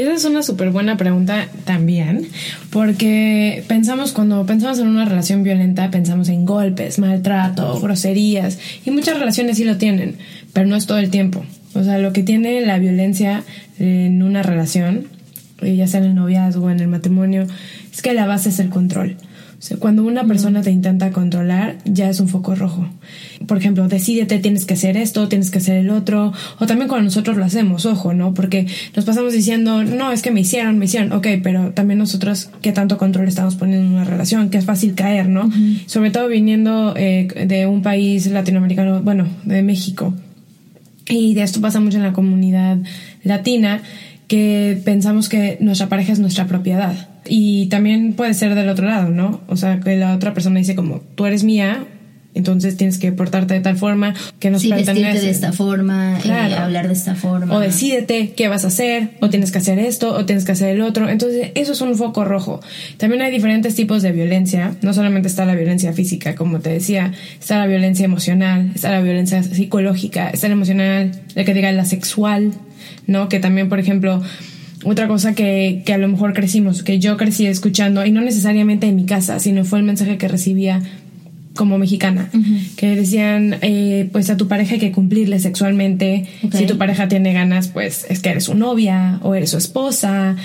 [0.00, 2.26] Y esa es una súper buena pregunta también,
[2.70, 9.18] porque pensamos, cuando pensamos en una relación violenta, pensamos en golpes, maltrato, groserías, y muchas
[9.18, 10.16] relaciones sí lo tienen,
[10.54, 11.44] pero no es todo el tiempo.
[11.74, 13.42] O sea, lo que tiene la violencia
[13.78, 15.04] en una relación,
[15.60, 17.46] ya sea en el noviazgo, en el matrimonio,
[17.92, 19.18] es que la base es el control.
[19.60, 22.88] O sea, cuando una persona te intenta controlar, ya es un foco rojo.
[23.46, 26.32] Por ejemplo, decídete, tienes que hacer esto, tienes que hacer el otro.
[26.58, 28.32] O también cuando nosotros lo hacemos, ojo, ¿no?
[28.32, 31.12] Porque nos pasamos diciendo, no, es que me hicieron, me hicieron.
[31.12, 34.48] Ok, pero también nosotros, ¿qué tanto control estamos poniendo en una relación?
[34.48, 35.50] Que es fácil caer, ¿no?
[35.84, 40.14] Sobre todo viniendo eh, de un país latinoamericano, bueno, de México.
[41.06, 42.78] Y de esto pasa mucho en la comunidad
[43.24, 43.82] latina,
[44.26, 47.09] que pensamos que nuestra pareja es nuestra propiedad.
[47.32, 49.40] Y también puede ser del otro lado, ¿no?
[49.46, 51.84] O sea, que la otra persona dice como, tú eres mía,
[52.34, 55.20] entonces tienes que portarte de tal forma que nos Sí, pertenece.
[55.26, 56.56] de esta forma, eh, Claro.
[56.56, 57.54] hablar de esta forma.
[57.54, 60.70] O decídete qué vas a hacer, o tienes que hacer esto, o tienes que hacer
[60.74, 61.08] el otro.
[61.08, 62.60] Entonces, eso es un foco rojo.
[62.96, 64.74] También hay diferentes tipos de violencia.
[64.82, 69.02] No solamente está la violencia física, como te decía, está la violencia emocional, está la
[69.02, 72.52] violencia psicológica, está la emocional, la que diga la sexual,
[73.06, 73.28] ¿no?
[73.28, 74.20] Que también, por ejemplo,
[74.84, 78.86] otra cosa que, que a lo mejor crecimos, que yo crecí escuchando, y no necesariamente
[78.86, 80.82] en mi casa, sino fue el mensaje que recibía
[81.60, 82.30] como mexicana,
[82.76, 86.24] que decían, eh, pues a tu pareja hay que cumplirle sexualmente,
[86.56, 90.36] si tu pareja tiene ganas, pues es que eres su novia o eres su esposa,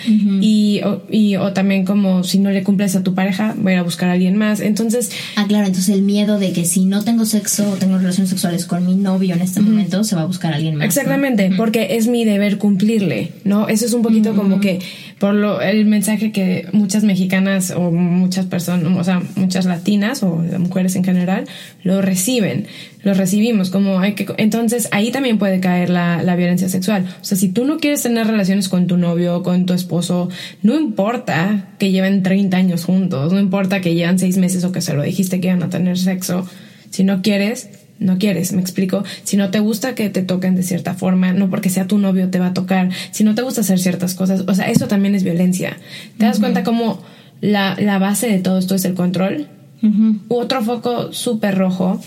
[0.41, 3.81] y, o, y o también como si no le cumples a tu pareja, voy a
[3.81, 4.59] buscar a alguien más.
[4.59, 8.29] Entonces, Ah, claro, entonces el miedo de que si no tengo sexo o tengo relaciones
[8.29, 10.83] sexuales con mi novio en este momento, se va a buscar a alguien más.
[10.83, 10.85] ¿no?
[10.87, 13.69] Exactamente, porque es mi deber cumplirle, ¿no?
[13.69, 14.79] Eso es un poquito como que
[15.25, 20.35] por lo el mensaje que muchas mexicanas o muchas personas, o sea, muchas latinas o
[20.59, 21.45] mujeres en general
[21.81, 22.67] lo reciben,
[23.01, 23.99] lo recibimos como
[24.37, 27.07] entonces ahí también puede caer la, la violencia sexual.
[27.19, 30.29] O sea, si tú no quieres tener relaciones con tu novio con tu esposo,
[30.61, 34.81] no importa que lleven 30 años juntos, no importa que llevan seis meses o que
[34.81, 36.47] se lo dijiste que iban a tener sexo,
[36.91, 39.03] si no quieres, no quieres, me explico.
[39.23, 42.29] Si no te gusta que te toquen de cierta forma, no porque sea tu novio
[42.29, 45.15] te va a tocar, si no te gusta hacer ciertas cosas, o sea, eso también
[45.15, 45.77] es violencia.
[46.17, 47.01] ¿Te das cuenta cómo
[47.41, 49.47] la, la base de todo esto es el control?
[50.29, 52.01] Otro foco súper rojo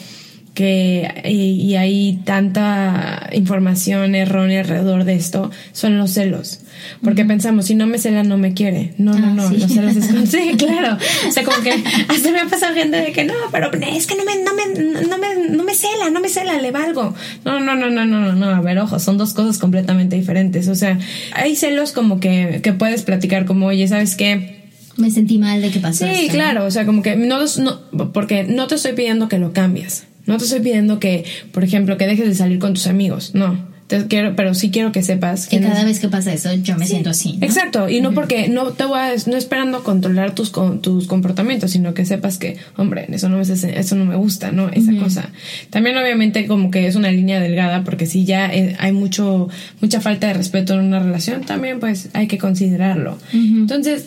[0.58, 6.62] que y, y hay tanta información errónea alrededor de esto son los celos.
[7.00, 8.92] Porque pensamos, si no me cela, no me quiere.
[8.98, 9.58] No, no, Ah, no, sí.
[9.58, 10.98] los celos es Sí, claro.
[11.28, 11.70] O sea, como que
[12.08, 15.06] hasta me ha pasado gente de que no, pero es que no me, no me,
[15.06, 17.14] no me, no me cela, no me cela, le valgo.
[17.44, 18.48] No, no, no, no, no, no, no.
[18.48, 20.66] A ver, ojo, son dos cosas completamente diferentes.
[20.66, 20.98] O sea,
[21.34, 24.58] hay celos como que, que puedes platicar como, oye, ¿sabes qué?
[24.96, 26.04] Me sentí mal de que pasó.
[26.04, 26.32] Sí, esto, ¿no?
[26.32, 30.04] claro, o sea, como que no, no, porque no te estoy pidiendo que lo cambies.
[30.28, 33.32] No te estoy pidiendo que, por ejemplo, que dejes de salir con tus amigos.
[33.34, 33.76] No.
[33.88, 36.76] Te quiero, pero sí quiero que sepas Que no- cada vez que pasa eso, yo
[36.76, 37.38] me siento así.
[37.38, 37.46] ¿no?
[37.46, 41.70] Exacto, y no porque no te voy a, no esperando controlar tus con- tus comportamientos,
[41.70, 44.68] sino que sepas que, hombre, eso no me eso no me gusta, ¿no?
[44.68, 45.30] Esa cosa.
[45.70, 49.48] También obviamente como que es una línea delgada porque si ya eh, hay mucho
[49.80, 53.16] mucha falta de respeto en una relación, también pues hay que considerarlo.
[53.32, 54.04] Entonces,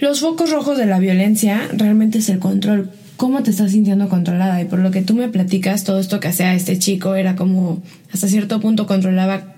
[0.00, 2.90] los focos rojos de la violencia realmente es el control
[3.22, 4.60] cómo te estás sintiendo controlada.
[4.60, 7.80] Y por lo que tú me platicas, todo esto que hacía este chico era como,
[8.12, 9.54] hasta cierto punto controlaba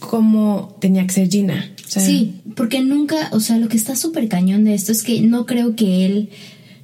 [0.00, 1.70] cómo tenía que ser Gina.
[1.86, 5.04] O sea, Sí, porque nunca, o sea, lo que está súper cañón de esto es
[5.04, 6.30] que no creo que él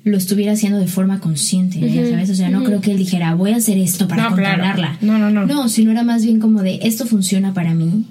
[0.04, 2.30] lo estuviera haciendo de forma consciente, ya ¿sabes?
[2.30, 4.62] O sea, no creo que él dijera, voy a hacer esto para No, claro.
[4.62, 4.98] controlarla.
[5.00, 5.46] No, no, no.
[5.46, 8.04] No, sino era más bien como de, esto funciona para mí,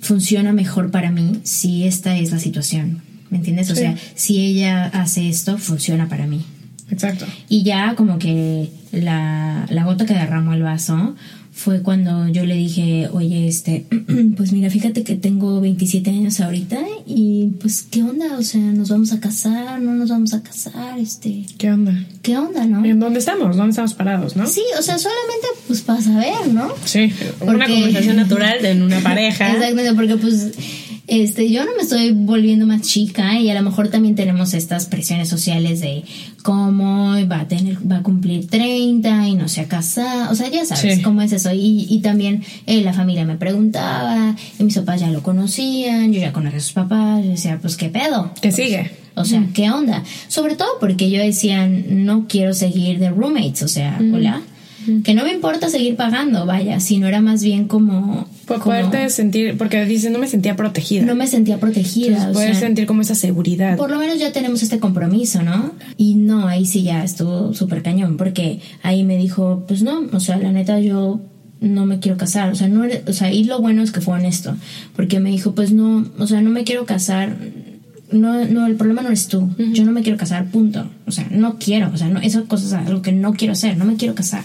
[0.00, 3.70] funciona mejor para mí si esta es la situación, ¿me entiendes?
[3.70, 3.80] O Sí.
[3.80, 6.42] sea, si ella hace esto, funciona para mí.
[6.90, 7.26] Exacto.
[7.48, 11.14] Y ya como que la, la gota que derramó el vaso
[11.52, 13.84] fue cuando yo le dije, oye, este,
[14.36, 18.38] pues mira, fíjate que tengo 27 años ahorita y pues, ¿qué onda?
[18.38, 19.80] O sea, ¿nos vamos a casar?
[19.82, 20.98] ¿No nos vamos a casar?
[20.98, 21.92] Este, ¿Qué onda?
[22.22, 22.84] ¿qué onda, no?
[22.84, 23.56] ¿En dónde estamos?
[23.56, 24.46] ¿Dónde estamos parados, no?
[24.46, 26.68] Sí, o sea, solamente pues para saber, ¿no?
[26.84, 29.52] Sí, una Porque- conversación natural en una pareja.
[29.52, 30.52] Exactamente, porque pues
[31.10, 34.86] este, yo no me estoy volviendo más chica y a lo mejor también tenemos estas
[34.86, 36.04] presiones sociales de
[36.42, 40.48] cómo va a tener, va a cumplir 30 y no se ha casado, o sea,
[40.48, 41.02] ya sabes Sí.
[41.02, 41.52] cómo es eso.
[41.52, 46.20] Y, y también eh, la familia me preguntaba, y mis papás ya lo conocían, yo
[46.20, 48.32] ya conocía a sus papás, yo decía, pues qué pedo.
[48.40, 48.90] ¿Qué sigue?
[49.16, 50.02] O sea, ¿qué onda?
[50.28, 54.40] Sobre todo porque yo decía, no quiero seguir de roommates, o sea, hola.
[55.04, 58.28] Que no me importa seguir pagando, vaya, sino era más bien como...
[58.46, 61.04] Por como- poderte sentir, porque dice, no me sentía protegida.
[61.04, 62.08] no me sentía protegida.
[62.08, 63.76] Entonces, o poder sea, sentir como esa seguridad.
[63.76, 65.72] por lo menos ya tenemos este compromiso, ¿no?
[65.96, 70.20] Y no, ahí sí ya estuvo súper cañón, porque ahí me dijo, pues no, o
[70.20, 71.20] sea, la neta yo
[71.60, 74.14] no me quiero casar, o sea, no, o sea, y lo bueno es que fue
[74.14, 74.56] honesto,
[74.96, 77.36] porque me dijo, pues no, o sea, no me quiero casar,
[78.10, 81.26] no, no, el problema no eres tú, yo no me quiero casar, punto, o sea,
[81.30, 83.96] no quiero, o sea, no, esa cosa es algo que no quiero hacer, no me
[83.96, 84.42] quiero casar,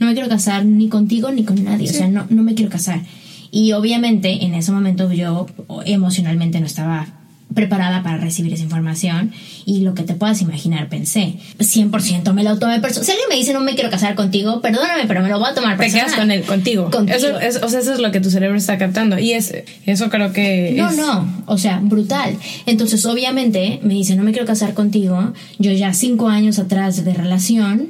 [0.00, 2.70] no me quiero casar ni contigo ni con nadie, o sea, no, no me quiero
[2.70, 3.00] casar.
[3.52, 5.46] Y obviamente en ese momento yo
[5.86, 7.06] emocionalmente no estaba
[7.52, 9.32] preparada para recibir esa información
[9.66, 13.34] y lo que te puedas imaginar pensé 100% me lo tomé personal si alguien me
[13.34, 16.04] dice no me quiero casar contigo perdóname pero me lo voy a tomar te personal
[16.06, 16.88] quedas con él, contigo.
[16.92, 17.16] Contigo.
[17.18, 19.18] Eso, es, o sea, eso es lo que tu cerebro está captando.
[19.18, 19.52] Y es,
[19.84, 22.36] eso creo que no, es- no, o sea, brutal.
[22.66, 25.32] Entonces, obviamente, me dice, no me quiero casar contigo.
[25.58, 27.88] Yo ya cinco años atrás de relación,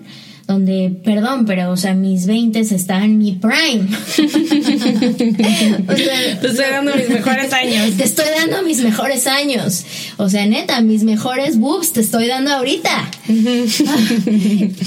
[0.50, 3.88] donde, perdón, pero, o sea, mis 20 están en mi prime.
[5.88, 7.96] O sea, Te estoy dando mis mejores años.
[7.96, 9.84] Te estoy dando mis mejores años.
[10.18, 13.10] O sea, neta, mis mejores boobs te estoy dando ahorita.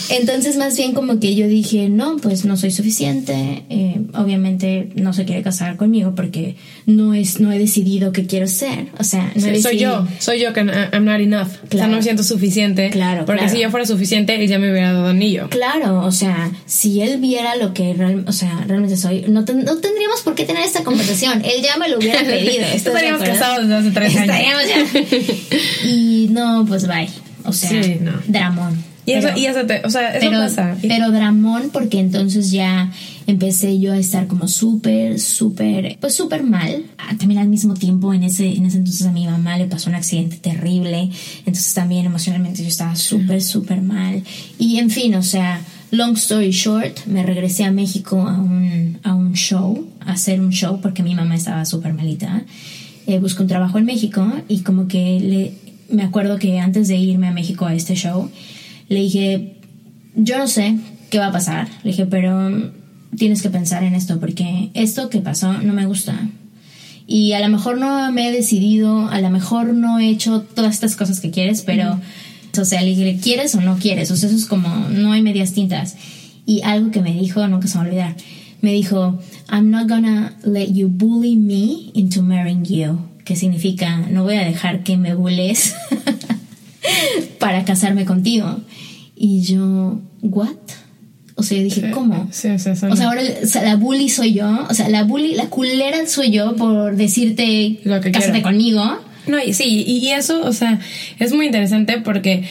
[0.10, 3.64] Entonces, más bien como que yo dije, no, pues no soy suficiente.
[3.70, 8.48] Eh, obviamente no se quiere casar conmigo porque no es, no he decidido qué quiero
[8.48, 8.88] ser.
[9.00, 11.48] O sea, no Sí, soy yo, soy yo que no- I'm not enough.
[11.48, 11.92] O sea, Claro.
[11.92, 12.90] no me siento suficiente.
[12.90, 13.56] Claro, Porque claro.
[13.56, 15.50] si yo fuera suficiente, él ya me hubiera dado anillo.
[15.50, 19.64] Claro, o sea, si él viera lo que real- o sea, realmente soy, no, ten-
[19.64, 21.42] no tendríamos por qué tener esta conversación.
[21.46, 22.66] Él ya me lo hubiera pedido.
[22.66, 24.30] ¿estás de Estaríamos casados desde hace tres años.
[24.30, 25.88] Estaríamos ya.
[25.90, 27.10] Y no, pues bye.
[27.46, 28.12] O sea, Sí, no.
[28.28, 28.84] dramón.
[29.06, 30.78] Y eso, Pero- y eso te, o sea, eso pero, pasa.
[30.82, 32.90] Pero dramón porque entonces ya
[33.28, 36.86] empecé yo a estar como súper, súper, pues súper mal.
[36.98, 39.90] Ah, También al mismo tiempo en ese, en ese entonces a mi mamá le pasó
[39.90, 41.10] un accidente terrible.
[41.46, 44.24] Entonces también emocionalmente yo estaba súper, súper mal.
[44.58, 45.60] Y en fin, o sea,
[45.94, 50.50] long story short, me regresé a México a un, a un show, a hacer un
[50.50, 52.42] show porque mi mamá estaba súper malita.
[53.06, 55.54] Eh, busqué un trabajo en México y como que le,
[55.96, 58.32] me acuerdo que antes de irme a México a este show,
[58.90, 59.58] le dije,
[60.16, 60.78] yo no sé
[61.12, 61.68] qué va a pasar.
[61.84, 65.86] Le dije, pero mm, tienes que pensar en esto porque esto que pasó no me
[65.86, 66.20] gusta.
[67.06, 70.74] Y a lo mejor no me he decidido, a lo mejor no he hecho todas
[70.74, 72.00] estas cosas que quieres, pero,
[72.58, 74.12] o sea, le dije, ¿quieres o no quieres?
[74.12, 75.96] O sea, eso es como, no hay medias tintas.
[76.46, 78.16] Y algo que me dijo, nunca se me va a olvidar,
[78.62, 79.20] me dijo,
[79.52, 83.00] I'm not gonna let you bully me into marrying you.
[83.26, 85.74] Que significa, no voy a dejar que me bulles
[87.40, 88.60] para casarme contigo.
[89.16, 90.50] Y yo, ¿what?
[91.36, 92.28] O sea, yo dije, ¿cómo?
[92.32, 94.68] Sí, sí, sí, O sea, ahora o sea, la bully soy yo.
[94.70, 98.50] O sea, la bully, la culera soy yo por decirte, Lo que cásate quiero.
[98.50, 98.84] conmigo.
[99.28, 100.80] No, y sí, y eso, o sea,
[101.20, 102.44] es muy interesante porque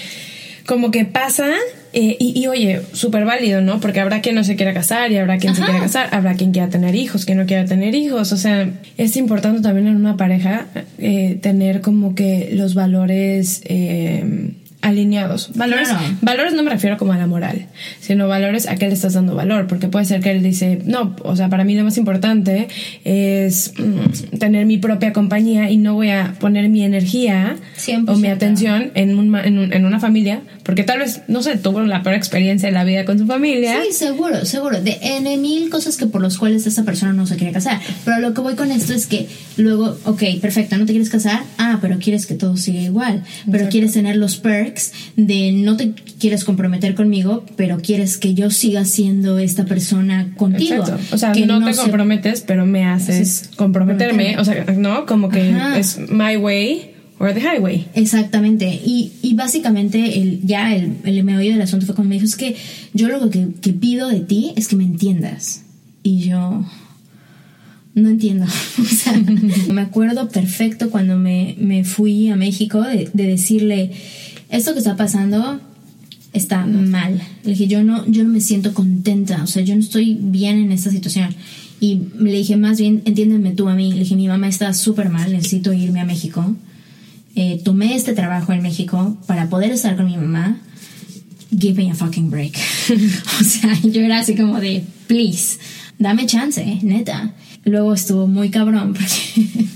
[0.67, 1.51] como que pasa,
[1.93, 3.81] eh, y, y oye, súper válido, ¿no?
[3.81, 6.53] Porque habrá quien no se quiera casar y habrá quien se quiera casar, habrá quien
[6.53, 10.17] quiera tener hijos, quien no quiera tener hijos, o sea, es importante también en una
[10.17, 10.67] pareja
[10.99, 13.61] eh, tener como que los valores...
[13.65, 15.53] eh, alineados.
[15.55, 16.05] Valores, Claro.
[16.23, 17.67] valores no me refiero como a la moral,
[18.01, 21.15] sino valores a qué le estás dando valor, porque puede ser que él dice, no,
[21.23, 22.67] o sea, para mí lo más importante
[23.05, 23.92] es mm,
[24.39, 28.09] tener mi propia compañía y no voy a poner mi energía 100%.
[28.09, 31.57] o mi atención en, un en, un- en una familia, porque tal vez, no sé,
[31.57, 33.81] tuvo la peor experiencia de la vida con su familia.
[33.85, 34.81] Sí, seguro, seguro.
[34.81, 37.81] De N mil cosas que por los cuales esta persona no se quiere casar.
[38.05, 41.43] Pero lo que voy con esto es que luego, ok, perfecto, no te quieres casar.
[41.59, 43.23] Ah, pero quieres que todo siga igual.
[43.51, 48.51] Pero quieres tener los perks de no te quieres comprometer conmigo, pero quieres que yo
[48.51, 50.77] siga siendo esta persona contigo.
[50.83, 51.03] Exacto.
[51.15, 53.57] O sea, Que no, te se- comprometes, pero me haces Sí,
[54.09, 54.39] comprometerme.
[54.41, 55.07] O sea, ¿no?
[55.07, 55.79] Como que Ajá.
[55.79, 57.87] es my way or the highway.
[57.95, 58.67] Exactamente.
[58.85, 62.37] Y, y básicamente el, ya el, el meollo del asunto fue cuando me dijo, es
[62.37, 62.57] que
[62.93, 65.65] yo lo que, que pido de ti es que me entiendas.
[66.03, 66.65] Y yo
[67.95, 68.47] no entiendo.
[68.79, 69.15] O sea,
[69.73, 73.93] me acuerdo perfecto cuando me, me fui a México de, de decirle,
[74.49, 75.61] esto que está pasando
[76.33, 77.21] está mal.
[77.45, 80.59] Le dije, yo no, yo no me siento contenta, o sea, yo no estoy bien
[80.59, 81.35] en esta situación.
[81.83, 83.93] Y le dije, más bien, entiéndeme tú a mí.
[83.93, 86.55] Le dije, mi mamá está súper mal, necesito irme a México.
[87.35, 90.61] Eh, tomé este trabajo en México para poder estar con mi mamá.
[91.51, 92.55] Give me a fucking break.
[93.41, 95.59] o sea, yo era así como de, please,
[95.99, 97.35] dame chance, neta.
[97.65, 99.67] Luego estuvo muy cabrón porque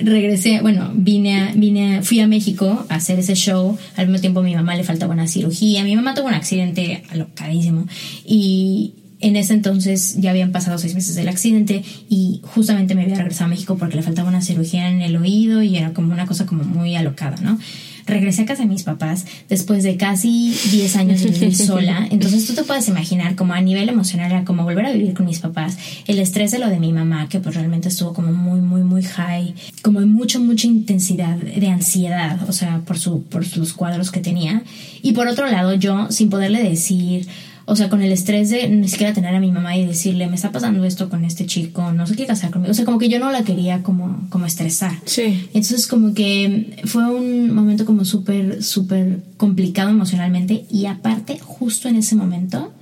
[0.00, 3.78] regresé, bueno, vine a, vine a- fui a México a hacer ese show.
[3.94, 5.84] Al mismo tiempo a mi mamá le faltaba una cirugía.
[5.84, 7.86] Mi mamá tuvo un accidente alocadísimo.
[8.26, 13.16] Y en ese entonces ya habían pasado seis meses del accidente y justamente me había
[13.16, 16.26] regresado a México porque le faltaba una cirugía en el oído y era como una
[16.26, 17.58] cosa como muy alocada, ¿no?
[18.06, 22.08] Regresé a casa de mis papás después de casi 10 años de vivir sola.
[22.10, 25.26] Entonces tú te puedes imaginar como a nivel emocional era como volver a vivir con
[25.26, 25.78] mis papás.
[26.06, 29.02] El estrés de lo de mi mamá, que pues realmente estuvo como muy, muy, muy
[29.02, 29.54] high.
[29.82, 32.48] Como en mucha, mucha intensidad de ansiedad.
[32.48, 34.62] O sea, por, su, por los cuadros que tenía.
[35.02, 37.28] Y por otro lado, yo sin poderle decir...
[37.70, 40.34] O sea, con el estrés de ni siquiera tener a mi mamá y decirle, me
[40.34, 42.72] está pasando esto con este chico, no se quiere casar conmigo.
[42.72, 44.92] O sea, como que yo no la quería como, como estresar.
[45.04, 45.48] Sí.
[45.54, 51.94] Entonces como que fue un momento como súper, súper complicado emocionalmente y aparte justo en
[51.94, 52.72] ese momento,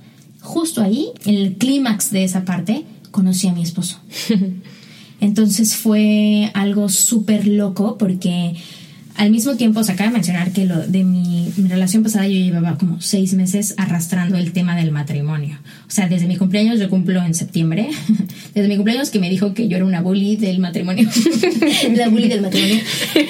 [0.41, 3.99] justo ahí, el clímax de esa parte, conocí a mi esposo.
[5.21, 8.55] Entonces fue algo súper loco porque
[9.19, 12.39] al mismo tiempo, se acaba de mencionar que lo de mi, mi relación pasada yo
[12.39, 15.59] llevaba como seis meses arrastrando el tema del matrimonio.
[15.85, 17.89] O sea, desde mi cumpleaños, yo cumplo en septiembre,
[18.55, 21.09] desde mi cumpleaños que me dijo que yo era una bully del matrimonio,
[21.97, 22.79] la bully del matrimonio,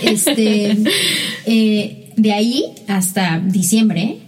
[0.03, 0.77] este,
[1.47, 4.19] eh, de ahí hasta diciembre,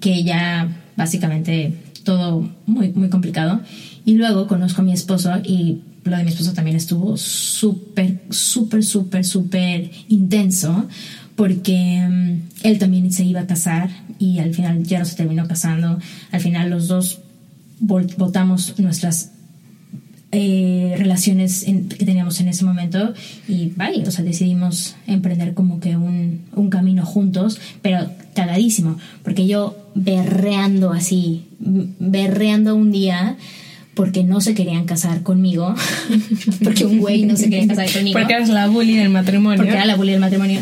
[0.00, 3.60] que ya básicamente todo muy, muy complicado.
[4.06, 8.84] Y luego conozco a mi esposo y lo de mi esposo también estuvo súper, súper,
[8.84, 10.86] súper, súper intenso
[11.36, 15.46] porque mm, él también se iba a casar y al final ya no se terminó
[15.46, 15.98] casando.
[16.32, 17.20] Al final los dos
[17.80, 19.30] votamos nuestras
[20.30, 23.14] eh, relaciones en- que teníamos en ese momento
[23.48, 29.46] y vaya, o sea, decidimos emprender como que un, un camino juntos, pero cagadísimo, porque
[29.46, 33.36] yo berreando así, berreando un día
[33.98, 35.74] porque no se querían casar conmigo,
[36.62, 39.56] porque un güey no se quería casar conmigo Porque eres la bully del matrimonio.
[39.56, 40.60] porque era la bully del matrimonio.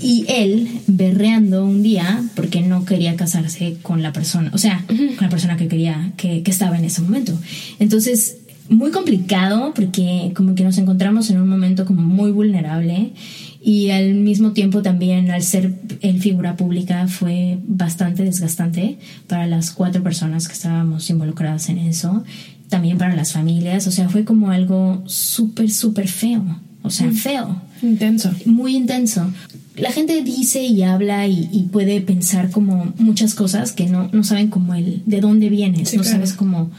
[0.00, 5.16] Y él berreando un día porque no quería casarse con la persona, o sea, con
[5.18, 7.36] la persona que quería, que, que estaba en ese momento.
[7.80, 8.36] Entonces,
[8.68, 13.12] muy complicado porque como que nos encontramos en un momento como muy vulnerable
[13.60, 19.72] y al mismo tiempo también al ser el figura pública fue bastante desgastante para las
[19.72, 22.24] cuatro personas que estábamos involucradas en eso,
[22.68, 26.44] también para las familias, o sea, fue como algo súper, súper feo,
[26.82, 28.30] o sea, feo Intenso.
[28.44, 29.30] muy intenso.
[29.76, 34.24] La gente dice y habla y, y puede pensar como muchas cosas que no, no
[34.24, 36.16] saben como el de dónde vienes, Sí, no claro.
[36.18, 36.70] sabes como,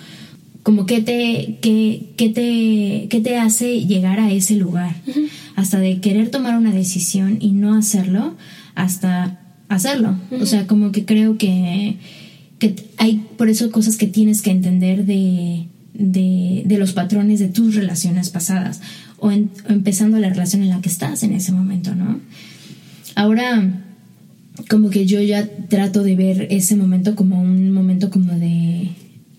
[0.64, 4.96] como qué te, qué, qué te, qué te hace llegar a ese lugar.
[5.56, 8.36] Hasta de querer tomar una decisión y no hacerlo,
[8.76, 10.18] hasta hacerlo.
[10.42, 11.96] O sea, como que creo que,
[12.60, 17.48] que hay por eso cosas que tienes que entender de, de, de los patrones de
[17.50, 18.82] tus relaciones pasadas
[19.18, 22.20] o, en- o empezando la relación en la que estás en ese momento, ¿no?
[23.16, 23.84] Ahora,
[24.70, 28.90] como que yo ya trato de ver ese momento como un momento como de,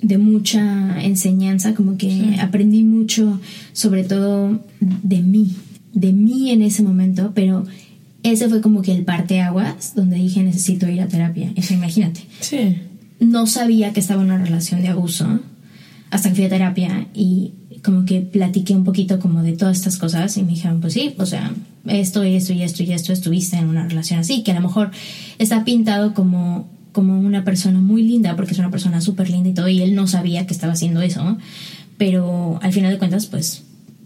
[0.03, 3.41] de mucha enseñanza, como que aprendí mucho,
[3.73, 5.55] sobre todo de mí,
[5.95, 7.65] de mí en ese momento, pero
[8.23, 11.53] ese fue como que el parteaguas donde dije necesito ir a terapia.
[11.57, 12.77] Eso imagínate Sí.
[13.19, 15.41] no sabía que estaba en una relación de abuso
[16.11, 19.97] hasta que fui a terapia y como que platiqué un poquito como de todas estas
[19.97, 21.53] cosas y me dijeron, pues sí, o sea,
[21.87, 24.61] esto y esto y esto y esto estuviste en una relación así, que a lo
[24.61, 24.91] mejor
[25.39, 29.55] está pintado como, como una persona muy linda porque es una persona súper linda y
[29.55, 31.39] todo y él no sabía que estaba haciendo eso,
[31.97, 33.63] pero al final de cuentas, pues,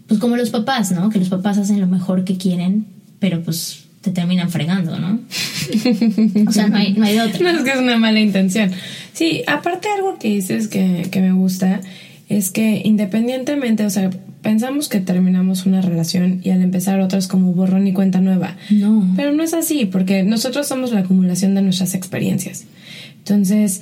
[0.07, 1.09] pues como los papás, ¿no?
[1.09, 2.85] Que los papás hacen lo mejor que quieren,
[3.19, 5.19] pero pues te terminan fregando, ¿no?
[6.47, 7.39] o sea, no hay, no hay de otra.
[7.41, 8.71] No es que es una mala intención.
[9.13, 11.81] Sí, aparte algo que dices que, que me gusta
[12.29, 14.11] es que independientemente, o sea,
[14.43, 18.57] pensamos que terminamos una relación y al empezar otra es como borrón y cuenta nueva.
[18.69, 19.11] No.
[19.15, 22.65] Pero no es así, porque nosotros somos la acumulación de nuestras experiencias.
[23.17, 23.81] Entonces,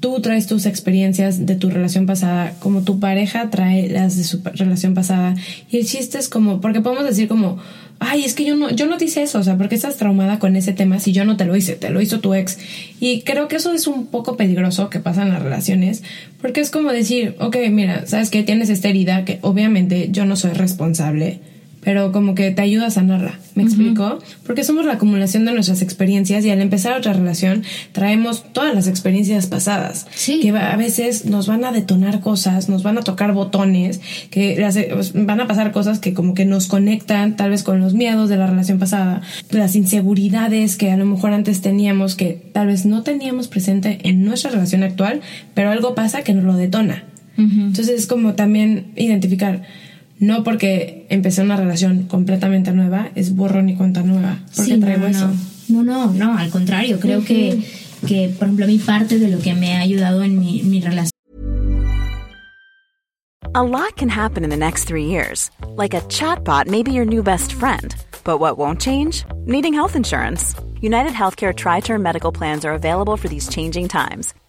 [0.00, 4.42] tú traes tus experiencias de tu relación pasada, como tu pareja trae las de su
[4.54, 5.34] relación pasada.
[5.70, 7.58] Y el chiste es como, porque podemos decir como,
[8.02, 10.38] ay, es que yo no, yo no te hice eso, o sea, porque estás traumada
[10.38, 12.58] con ese tema si yo no te lo hice, te lo hizo tu ex.
[13.00, 16.02] Y creo que eso es un poco peligroso que pasa en las relaciones,
[16.40, 20.36] porque es como decir, ok, mira, sabes que tienes esta herida que obviamente yo no
[20.36, 21.40] soy responsable
[21.84, 23.38] pero como que te ayuda a sanarla.
[23.54, 24.18] ¿Me explico?
[24.46, 28.86] Porque somos la acumulación de nuestras experiencias y al empezar otra relación traemos todas las
[28.86, 30.06] experiencias pasadas.
[30.14, 30.40] Sí.
[30.40, 34.78] Que a veces nos van a detonar cosas, nos van a tocar botones, que las-
[34.92, 38.28] pues, van a pasar cosas que como que nos conectan tal vez con los miedos
[38.30, 39.20] de la relación pasada,
[39.50, 44.24] las inseguridades que a lo mejor antes teníamos que tal vez no teníamos presente en
[44.24, 45.20] nuestra relación actual,
[45.54, 47.04] pero algo pasa que nos lo detona.
[47.36, 49.62] Entonces es como también identificar,
[50.22, 54.38] no porque empecé una relación completamente nueva, es borrón y cuenta nueva.
[54.56, 55.30] Porque Sí, traigo no, eso.
[55.68, 57.60] no, no, no, no, al contrario, creo que,
[58.06, 60.80] que, por ejemplo, a mí parte de lo que me ha ayudado en mi, mi
[60.80, 61.10] relación
[63.54, 65.50] A lot can happen in the next three years.
[65.76, 67.94] Like a chatbot may be your new best friend.
[68.24, 69.24] But what won't change?
[69.44, 70.54] Needing health insurance.
[70.80, 74.32] United Healthcare Tri Term Medical Plans are available for these changing times.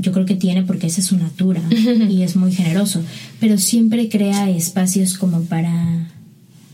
[0.00, 1.62] yo creo que tiene porque esa es su natura
[2.08, 3.02] y es muy generoso,
[3.40, 6.08] pero siempre crea espacios como para,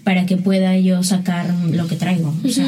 [0.05, 2.67] para que pueda yo sacar lo que traigo, o sea,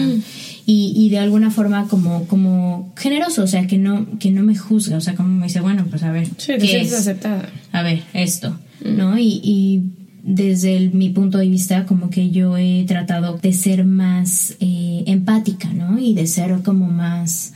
[0.68, 4.56] y, y de alguna forma como, como generoso, o sea, que no, que no me
[4.56, 6.92] juzga, o sea, como me dice, bueno, pues a ver, Sí, ¿qué es?
[6.92, 7.48] aceptada.
[7.72, 9.16] a ver, esto, ¿no?
[9.18, 9.82] Y, y
[10.24, 15.04] desde el- mi punto de vista, como que yo he tratado de ser más eh,
[15.06, 16.00] empática, ¿no?
[16.00, 17.52] Y de ser como más,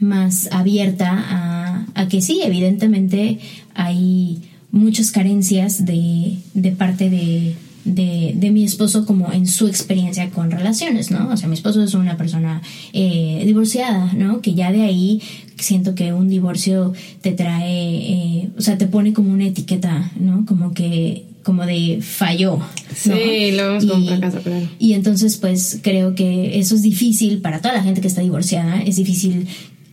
[0.00, 3.38] más abierta a, a que sí, evidentemente
[3.74, 10.30] hay muchas carencias de, de parte de, de, de mi esposo como en su experiencia
[10.30, 11.28] con relaciones, ¿no?
[11.30, 14.40] O sea, mi esposo es una persona eh, divorciada, ¿no?
[14.40, 15.22] Que ya de ahí
[15.58, 20.44] siento que un divorcio te trae, eh, o sea, te pone como una etiqueta, ¿no?
[20.46, 22.56] Como que, como de falló.
[22.56, 22.64] ¿no?
[22.96, 24.66] Sí, lo vemos como fracaso, claro.
[24.78, 28.80] y entonces, pues creo que eso es difícil para toda la gente que está divorciada.
[28.82, 29.46] Es difícil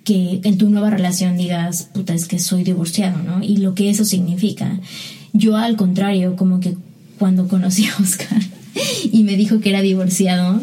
[0.03, 3.43] que en tu nueva relación digas, puta, es que soy divorciado, ¿no?
[3.43, 4.79] Y lo que eso significa.
[5.33, 6.75] Yo, al contrario, como que
[7.19, 8.41] cuando conocí a Oscar
[9.11, 10.61] y me dijo que era divorciado,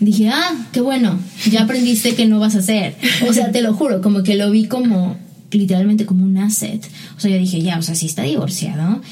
[0.00, 1.18] dije, ah, qué bueno,
[1.50, 2.96] ya aprendiste que no vas a hacer.
[3.28, 5.16] O sea, te lo juro, como que lo vi como
[5.50, 6.84] literalmente como un asset.
[7.16, 9.02] O sea, yo dije, ya, o sea, si está divorciado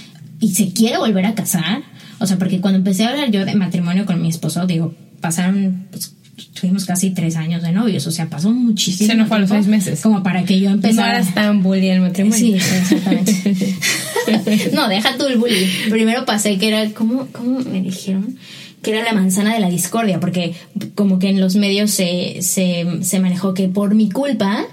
[0.41, 1.83] y se quiere volver a casar,
[2.19, 5.87] o sea, porque cuando empecé a hablar yo de matrimonio con mi esposo, digo, pasaron,
[5.91, 6.15] pues,
[6.53, 9.11] tuvimos casi tres años de novios, o sea, pasó muchísimo.
[9.11, 10.01] Se nos fue a los seis meses.
[10.01, 11.17] Como para que yo No empezara.
[11.17, 12.37] eras tan bully el matrimonio.
[12.39, 13.75] Sí, exactamente.
[14.73, 15.67] no, deja tú el bullying.
[15.91, 18.37] Primero pasé que era, ¿cómo, ¿cómo me dijeron?
[18.83, 20.55] Que era la manzana de la discordia, porque
[20.95, 24.65] como que en los medios se, se, se manejó que por mi culpa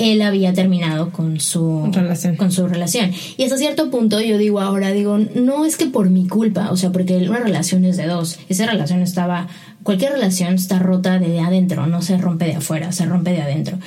[0.00, 2.36] él había terminado con su Relación.
[2.36, 3.12] con su relación.
[3.36, 6.76] Y hasta cierto punto yo digo ahora, digo, no es que por mi culpa, o
[6.76, 8.38] sea, porque una relación es de dos.
[8.48, 9.48] Esa relación estaba,
[9.82, 13.78] cualquier relación está rota de adentro, no se rompe de afuera, se rompe de adentro.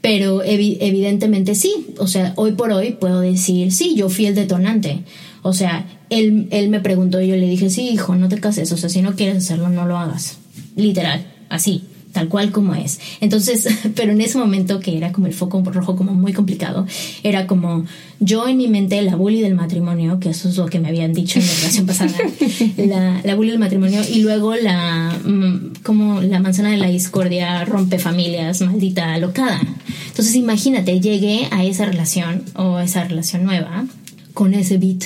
[0.00, 4.34] Pero evi- evidentemente sí, o sea, hoy por hoy puedo decir, sí, yo fui el
[4.34, 5.04] detonante.
[5.42, 8.72] O sea, él, él me preguntó y yo le dije, sí, hijo, no te cases,
[8.72, 10.38] o sea, si no quieres hacerlo, no lo hagas.
[10.76, 13.00] Literal, así tal cual como es.
[13.20, 16.86] Entonces, pero en ese momento que era como el foco rojo como muy complicado,
[17.22, 17.84] era como
[18.18, 21.12] yo en mi mente la bully del matrimonio, que eso es lo que me habían
[21.12, 22.12] dicho en la relación pasada,
[22.76, 27.64] la, la bully del matrimonio y luego la mm, como la manzana de la discordia
[27.64, 29.60] rompe familias, maldita locada.
[30.08, 33.86] Entonces, imagínate, llegué a esa relación o a esa relación nueva
[34.34, 35.04] con ese beat.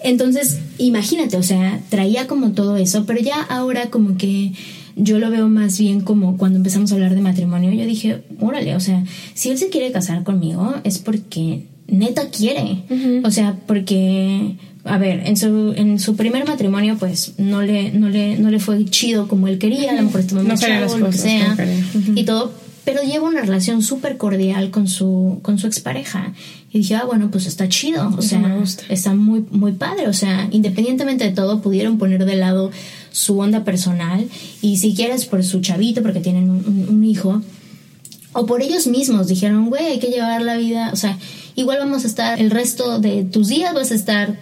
[0.00, 4.52] Entonces, imagínate, o sea, traía como todo eso, pero ya ahora como que
[4.96, 8.74] yo lo veo más bien como cuando empezamos a hablar de matrimonio, yo dije, órale,
[8.74, 12.82] o sea, si él se quiere casar conmigo es porque neta quiere.
[13.22, 18.08] O sea, porque, a ver, en su, en su primer matrimonio, pues no le, no
[18.08, 20.86] le, no le fue chido como él quería, a lo mejor estuvo muy No quería
[20.86, 21.56] chavo, lo que sea,
[22.14, 22.52] y todo.
[22.84, 26.32] pero lleva una relación súper cordial con su, con su expareja.
[26.72, 30.48] Y dije, ah, bueno, pues está chido, o sea, está muy, muy padre, o sea,
[30.50, 32.70] independientemente de todo, pudieron poner de lado
[33.16, 34.28] su onda personal
[34.60, 37.40] y si quieres por su chavito, porque tienen un hijo,
[38.34, 41.16] o por ellos mismos dijeron, güey, hay que llevar la vida, o sea,
[41.54, 44.36] igual vamos a estar, el resto de tus días vas a estar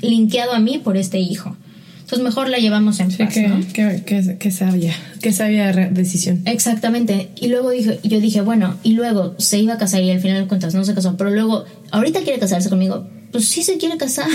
[0.00, 1.56] linkeado a mí por este hijo.
[2.02, 6.42] Entonces mejor la llevamos en paz, que, que, que, sabia, que sabia decisión.
[6.44, 7.30] Exactamente.
[7.40, 10.42] Y luego dije, yo dije, bueno, y luego se iba a casar y al final
[10.42, 13.96] de cuentas no se casó, pero luego, ahorita quiere casarse conmigo, pues sí se quiere
[13.96, 14.28] casar.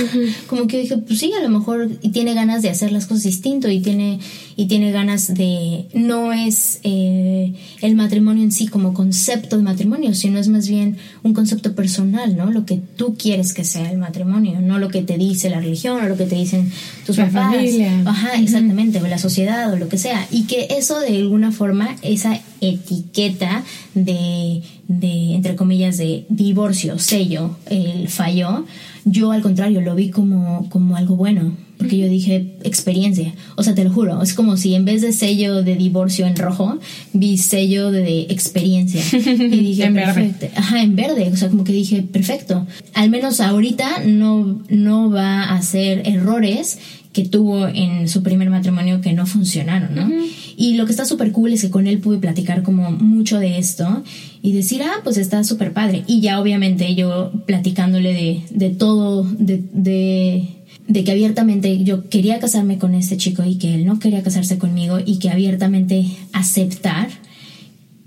[0.48, 3.24] Como que dije, pues sí, a lo mejor y tiene ganas de hacer las cosas
[3.24, 4.20] distinto y tiene,
[4.56, 10.16] y tiene ganas de, no es eh, el matrimonio en sí como concepto de matrimonio,
[10.16, 12.52] sino es más bien un concepto personal, ¿no?
[12.52, 16.04] Lo que tú quieres que sea el matrimonio, no lo que te dice la religión
[16.04, 16.72] o lo que te dicen
[17.06, 17.56] tus la papás.
[17.56, 18.02] Familia.
[18.06, 20.28] Ajá, exactamente, o la sociedad o lo que sea.
[20.32, 27.58] Y que eso de alguna forma, esa etiqueta de, de entre comillas, de divorcio, sello,
[27.68, 28.66] el fallo,
[29.10, 33.76] yo al contrario lo vi como, como algo bueno, porque yo dije experiencia, o sea,
[33.76, 36.80] te lo juro, es como si en vez de sello de divorcio en rojo,
[37.14, 39.02] vi sello de experiencia.
[39.48, 40.40] Y dije, en perfecto.
[40.42, 40.52] verde.
[40.56, 42.66] Ajá, en verde, o sea, como que dije, perfecto.
[42.94, 46.80] Al menos ahorita no, no va a hacer errores
[47.18, 50.08] que tuvo en su primer matrimonio que no funcionaron, ¿no?
[50.56, 53.58] Y lo que está súper cool es que con él pude platicar como mucho de
[53.58, 54.04] esto
[54.44, 56.04] y decir, ah, pues está súper padre.
[56.06, 60.48] Y ya obviamente yo platicándole de, de todo, de, de,
[60.88, 64.60] de que abiertamente yo quería casarme con este chico y que él no quería casarse
[64.60, 67.08] conmigo y que abiertamente aceptar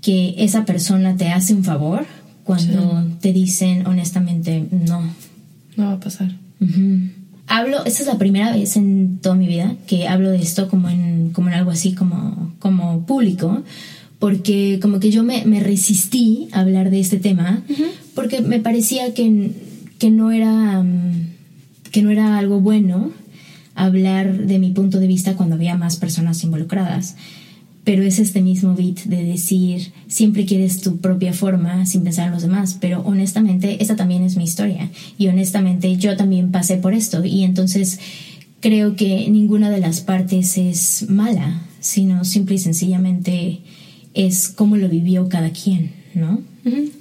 [0.01, 2.05] que esa persona te hace un favor
[2.45, 5.01] cuando te dicen honestamente no.
[5.75, 6.31] No va a pasar.
[7.53, 10.87] Hablo, esta es la primera vez en toda mi vida que hablo de esto como
[10.87, 13.63] en, como en algo así como, como público,
[14.19, 17.61] porque como que yo me, me resistí a hablar de este tema,
[18.15, 19.51] porque me parecía que,
[19.99, 21.31] que no era mm,
[21.91, 23.11] que no era algo bueno
[23.75, 27.17] hablar de mi punto de vista cuando había más personas involucradas.
[27.83, 32.33] Pero es este mismo beat de decir, siempre quieres tu propia forma sin pensar en
[32.33, 36.93] los demás, pero honestamente esta también es mi historia y honestamente yo también pasé por
[36.93, 37.99] esto y entonces
[38.59, 43.61] creo que ninguna de las partes es mala, sino simple y sencillamente
[44.13, 46.41] es cómo lo vivió cada quien, ¿no?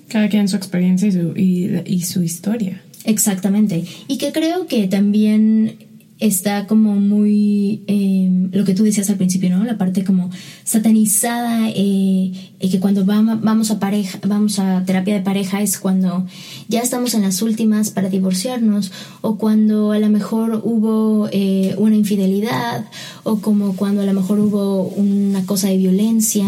[0.08, 2.82] Cada quien su experiencia y su, y, y su historia.
[3.04, 3.84] Exactamente.
[4.08, 5.89] Y que creo que también
[6.20, 9.64] está como muy eh, lo que tú decías al principio, ¿no?
[9.64, 10.30] La parte como
[10.64, 16.26] satanizada, eh, que cuando va- vamos a pareja, vamos a terapia de pareja es cuando
[16.68, 18.92] ya estamos en las últimas para divorciarnos,
[19.22, 22.84] o cuando a lo mejor hubo eh, una infidelidad,
[23.24, 26.46] o como cuando a lo mejor hubo una cosa de violencia.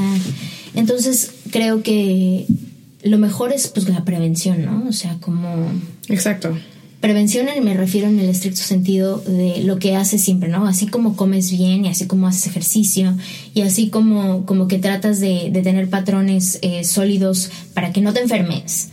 [0.74, 2.46] Entonces creo que
[3.04, 4.84] lo mejor es pues la prevención, ¿no?
[4.88, 5.48] O sea, como
[6.08, 6.56] Exacto.
[7.03, 10.68] Prevención en- me refiero en el estricto sentido de lo que haces siempre, ¿no?
[10.68, 13.16] Así como comes bien y así como haces ejercicio
[13.55, 18.12] y así como, como que tratas de, de tener patrones eh, sólidos para que no
[18.12, 18.90] te enfermes.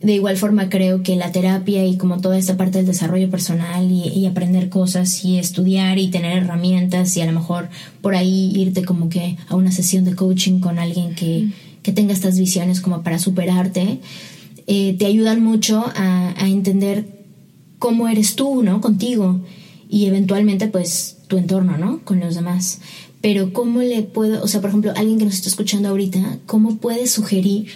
[0.00, 3.90] De igual forma creo que la terapia y como toda esta parte del desarrollo personal
[3.90, 8.52] y, y aprender cosas y estudiar y tener herramientas y a lo mejor por ahí
[8.54, 11.48] irte como que a una sesión de coaching con alguien que,
[11.82, 13.98] que tenga estas visiones como para superarte,
[14.68, 17.17] eh, te ayudan mucho a, a entender
[17.78, 18.80] cómo eres tú, ¿no?
[18.80, 19.40] Contigo
[19.88, 22.00] y eventualmente pues tu entorno, ¿no?
[22.04, 22.80] Con los demás.
[23.20, 26.76] Pero cómo le puedo, o sea, por ejemplo, alguien que nos está escuchando ahorita, ¿cómo
[26.76, 27.68] puede sugerir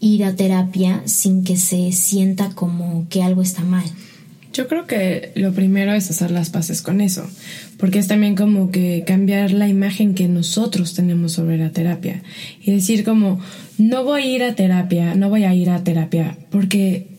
[0.00, 3.84] ir a terapia sin que se sienta como que algo está mal?
[4.52, 7.24] Yo creo que lo primero es hacer las paces con eso,
[7.78, 12.22] porque es también como que cambiar la imagen que nosotros tenemos sobre la terapia
[12.60, 13.38] y decir como,
[13.78, 17.09] no voy a ir a terapia, no voy a ir a terapia porque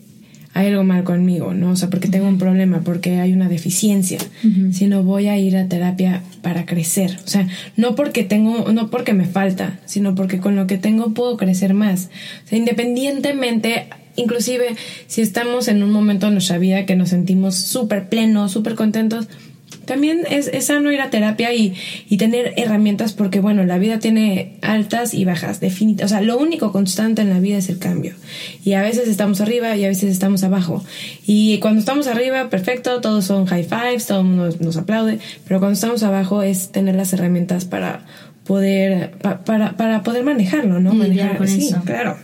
[0.54, 1.72] hay algo mal conmigo, ¿no?
[1.72, 4.20] O sea, porque tengo un problema, porque hay una deficiencia,
[4.72, 7.18] sino voy a ir a terapia para crecer.
[7.24, 7.48] O sea,
[7.78, 11.74] no porque tengo, no porque me falta, sino porque con lo que tengo puedo crecer
[11.74, 12.10] más.
[12.46, 13.88] O sea, independientemente,
[14.18, 14.76] inclusive
[15.08, 19.28] si estamos en un momento de nuestra vida que nos sentimos súper plenos, súper contentos,
[19.86, 21.74] también es, es sano ir a terapia y,
[22.10, 26.06] y tener herramientas porque, bueno, la vida tiene altas y bajas, definitivamente.
[26.06, 28.14] O sea, lo único constante en la vida es el cambio.
[28.64, 30.84] Y a veces estamos arriba y a veces estamos abajo.
[31.26, 35.20] Y cuando estamos arriba, perfecto, todos son high fives, todo el mundo nos, aplaude.
[35.48, 38.06] Pero cuando estamos abajo es tener las herramientas para
[38.46, 40.94] poder, pa- para, para poder manejarlo, ¿no?
[40.94, 41.82] Manejar, sí, eso.
[41.86, 42.18] claro.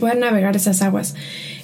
[0.00, 1.14] Poder navegar esas aguas.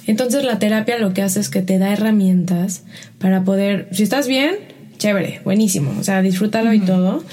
[0.07, 2.83] Entonces la terapia lo que hace es que te da herramientas
[3.19, 4.55] para poder, si estás bien,
[5.01, 7.23] chévere, buenísimo, o sea, disfrútalo y todo.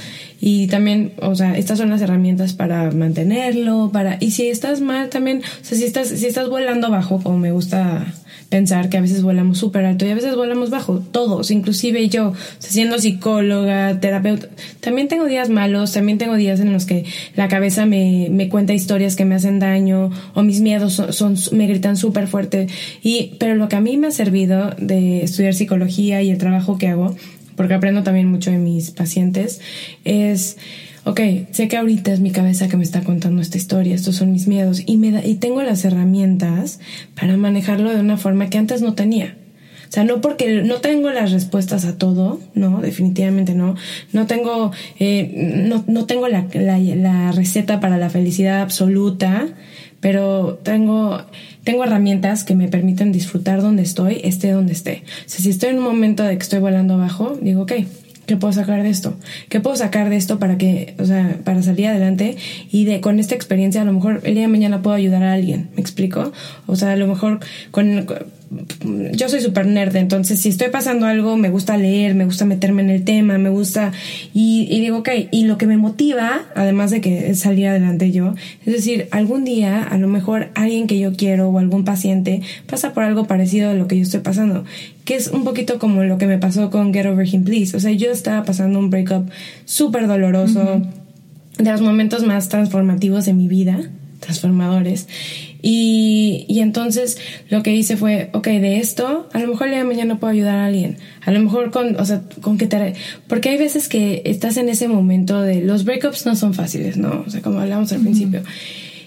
[0.40, 4.16] Y también, o sea, estas son las herramientas para mantenerlo, para...
[4.20, 7.52] Y si estás mal también, o sea, si estás, si estás volando bajo, como me
[7.52, 8.06] gusta
[8.48, 12.32] pensar que a veces volamos súper alto y a veces volamos bajo, todos, inclusive yo,
[12.60, 14.48] siendo psicóloga, terapeuta,
[14.80, 17.04] también tengo días malos, también tengo días en los que
[17.36, 21.66] la cabeza me, me cuenta historias que me hacen daño o mis miedos son, me
[21.66, 22.68] gritan súper fuerte.
[23.02, 26.78] Y, pero lo que a mí me ha servido de estudiar psicología y el trabajo
[26.78, 27.16] que hago,
[27.58, 29.60] porque aprendo también mucho de mis pacientes,
[30.04, 30.56] es
[31.04, 34.30] ok, sé que ahorita es mi cabeza que me está contando esta historia, estos son
[34.30, 36.80] mis miedos y, me y tengo las herramientas
[37.18, 39.36] para manejarlo de una forma que antes no tenía.
[39.88, 43.74] O sea, no porque no tengo las respuestas a todo, no, definitivamente no.
[44.12, 49.48] No tengo, eh, no, no, tengo la, la, la receta para la felicidad absoluta,
[50.00, 51.22] pero tengo,
[51.64, 55.02] tengo herramientas que me permiten disfrutar donde estoy, esté donde esté.
[55.26, 57.72] O sea, si estoy en un momento de que estoy volando abajo, digo, ok,
[58.28, 59.16] ¿Qué puedo sacar de esto?
[59.48, 62.36] ¿Qué puedo sacar de esto para que, o sea, para salir adelante?
[62.70, 65.32] Y de con esta experiencia a lo mejor el día de mañana puedo ayudar a
[65.32, 66.30] alguien, ¿me explico?
[66.66, 67.40] O sea, a lo mejor
[67.70, 68.06] con
[69.12, 72.82] yo soy súper nerd, entonces si estoy pasando algo, me gusta leer, me gusta meterme
[72.82, 73.92] en el tema, me gusta,
[74.32, 78.34] y, y, digo, ok, y lo que me motiva, además de que salir adelante yo,
[78.64, 82.94] es decir, algún día, a lo mejor alguien que yo quiero o algún paciente pasa
[82.94, 84.64] por algo parecido a lo que yo estoy pasando,
[85.04, 87.80] que es un poquito como lo que me pasó con Get Over Him Please, o
[87.80, 89.28] sea, yo estaba pasando un breakup
[89.64, 90.82] súper doloroso,
[91.58, 93.90] de los momentos más transformativos de mi vida,
[94.20, 95.08] transformadores,
[95.60, 97.18] y, y, entonces
[97.50, 100.32] lo que hice fue, ok, de esto, a lo mejor el día de mañana puedo
[100.32, 100.98] ayudar a alguien.
[101.24, 102.94] A lo mejor con, o sea, con que te...
[103.26, 105.60] Porque hay veces que estás en ese momento de...
[105.62, 107.24] Los breakups no son fáciles, ¿no?
[107.26, 108.42] O sea, como hablamos al principio.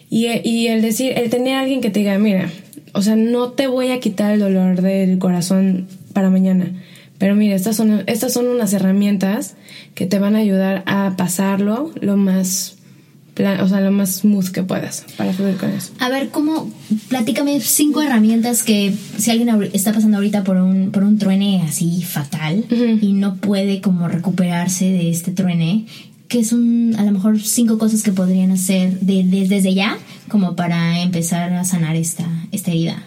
[0.09, 2.51] Y, y el decir, el tener a alguien que te diga, mira,
[2.93, 6.73] o sea, no te voy a quitar el dolor del corazón para mañana.
[7.17, 9.55] Pero mira, estas son, estas son unas herramientas
[9.95, 12.80] que te van a ayudar a pasarlo lo más
[13.37, 15.93] o sea, lo más smooth que puedas para fluir con eso.
[15.99, 16.71] A ver, ¿cómo?
[17.09, 22.03] Platícame cinco herramientas que si alguien está pasando ahorita por un, por un truene así
[22.03, 22.65] fatal
[23.01, 25.85] y no puede como recuperarse de este truene,
[26.27, 29.97] que son a lo mejor cinco cosas que podrían hacer desde ya
[30.29, 33.03] como para empezar a sanar esta, esta herida.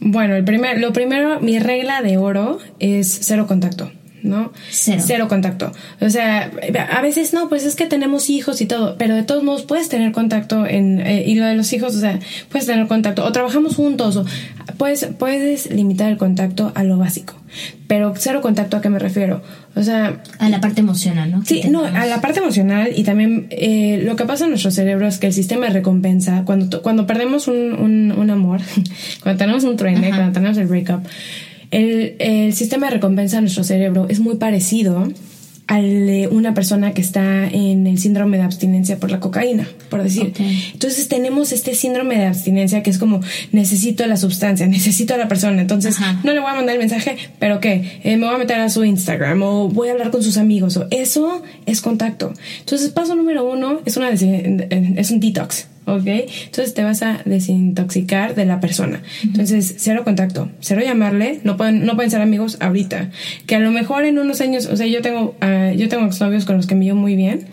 [0.00, 3.90] Bueno, el primer, lo primero, mi regla de oro es cero contacto.
[4.22, 4.52] ¿No?
[4.70, 5.28] Cero.
[5.28, 5.72] contacto.
[6.00, 6.50] O sea,
[6.90, 9.88] a veces no, pues es que tenemos hijos y todo, pero de todos modos puedes
[9.88, 12.18] tener contacto en, eh, y lo de los hijos, o sea,
[12.50, 14.24] puedes tener contacto, o trabajamos juntos, o
[14.76, 17.34] puedes, puedes limitar el contacto a lo básico.
[17.86, 19.42] Pero cero contacto, ¿a qué me refiero?
[19.74, 20.22] O sea...
[20.38, 21.44] A la parte emocional, ¿no?
[21.44, 25.06] Sí, no, a la parte emocional y también eh, lo que pasa en nuestro cerebro
[25.06, 28.60] es que el sistema de recompensa, cuando, cuando perdemos un, un, un amor,
[29.22, 31.00] cuando tenemos un truene, cuando tenemos el breakup,
[31.70, 35.08] el, el sistema de recompensa de nuestro cerebro es muy parecido
[35.68, 40.02] al de una persona que está en el síndrome de abstinencia por la cocaína, por
[40.02, 40.32] decir.
[40.72, 43.20] Entonces tenemos este síndrome de abstinencia que es como
[43.52, 45.60] necesito la sustancia, necesito a la persona.
[45.60, 48.00] Entonces no le voy a mandar el mensaje, pero ¿qué?
[48.02, 50.78] Eh, me voy a meter a su Instagram o voy a hablar con sus amigos
[50.78, 52.32] o eso es contacto.
[52.60, 55.66] Entonces paso número uno es una es un detox.
[55.88, 56.06] ¿Ok?
[56.06, 59.02] Entonces te vas a desintoxicar de la persona.
[59.22, 63.10] Entonces, cero contacto, cero llamarle, no pueden, no pueden ser amigos ahorita.
[63.46, 66.44] Que a lo mejor en unos años, o sea, yo tengo, uh, yo tengo exnovios
[66.44, 67.46] con los que me llevo muy bien,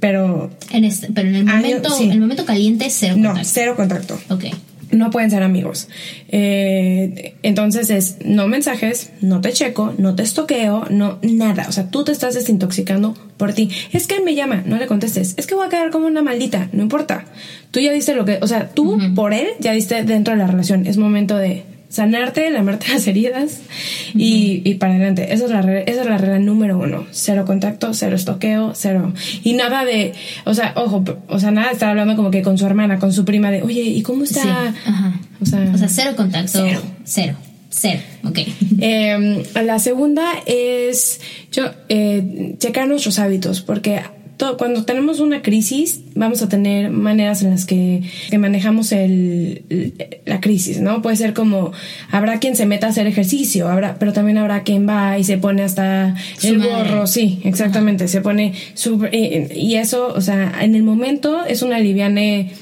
[0.00, 0.50] pero...
[0.72, 3.38] En este, pero en el momento, en el momento caliente, cero contacto.
[3.38, 4.18] No, cero contacto.
[4.30, 4.44] Ok
[4.90, 5.88] no pueden ser amigos.
[6.28, 11.66] Eh, entonces es no mensajes, no te checo, no te estoqueo, no nada.
[11.68, 13.70] O sea, tú te estás desintoxicando por ti.
[13.92, 15.34] Es que él me llama, no le contestes.
[15.36, 17.24] Es que voy a quedar como una maldita, no importa.
[17.70, 20.46] Tú ya diste lo que, o sea, tú por él ya diste dentro de la
[20.46, 20.86] relación.
[20.86, 23.60] Es momento de sanarte, lamarte las heridas
[24.14, 25.32] y, y, para adelante.
[25.32, 27.06] Esa es, la regla, esa es la regla número uno.
[27.10, 29.12] Cero contacto, cero estoqueo, cero.
[29.42, 30.14] Y nada de,
[30.44, 33.12] o sea, ojo, o sea, nada de estar hablando como que con su hermana, con
[33.12, 34.74] su prima de, oye, ¿y cómo está?
[35.40, 36.64] O, sea, o sea, cero contacto.
[36.64, 36.82] Cero.
[37.04, 37.36] Cero.
[37.68, 38.38] Cero, ok.
[38.80, 41.20] Eh, la segunda es
[41.52, 44.00] yo, eh, checar nuestros hábitos, porque
[44.58, 48.02] cuando tenemos una crisis, vamos a tener maneras en las que,
[48.38, 49.94] manejamos el,
[50.26, 51.00] la crisis, ¿no?
[51.02, 51.72] Puede ser como,
[52.10, 55.38] habrá quien se meta a hacer ejercicio, habrá, pero también habrá quien va y se
[55.38, 60.82] pone hasta el gorro, sí, exactamente, se pone super, y, eso, o sea, en el
[60.82, 62.52] momento es una liviane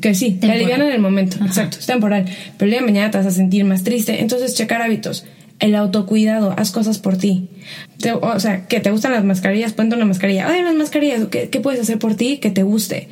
[0.00, 2.26] que sí, la liviana en el momento, exacto, es temporal,
[2.58, 5.24] pero el día de mañana te vas a sentir más triste, entonces checar hábitos
[5.64, 7.48] el autocuidado, haz cosas por ti.
[8.20, 10.46] o sea, que te gustan las mascarillas, ponte una mascarilla.
[10.46, 13.08] Ay, las mascarillas, ¿qué, ¿qué, puedes hacer por ti que te guste?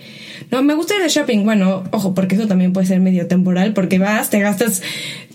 [0.52, 1.44] No, me gusta ir de shopping.
[1.44, 4.82] Bueno, ojo, porque eso también puede ser medio temporal, porque vas, te gastas,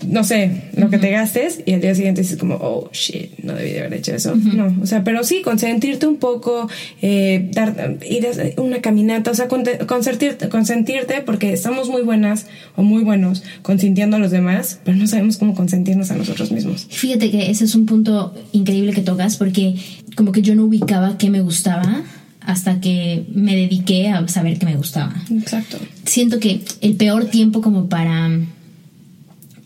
[0.05, 3.53] no sé, lo que te gastes y al día siguiente dices como, oh, shit, no
[3.53, 4.36] debí de haber hecho eso.
[4.36, 6.70] No, o sea, pero sí, consentirte un poco,
[7.01, 12.45] eh, dar, ir a una caminata, o sea, consentirte, consentirte porque estamos muy buenas
[12.76, 16.86] o muy buenos consintiendo a los demás, pero no sabemos cómo consentirnos a nosotros mismos.
[16.91, 19.74] Fíjate que ese es un punto increíble que tocas porque
[20.15, 22.03] como que yo no ubicaba qué me gustaba
[22.47, 25.13] hasta que me dediqué a saber que me gustaba.
[25.29, 25.77] Exacto.
[26.05, 28.31] Siento que el peor tiempo como para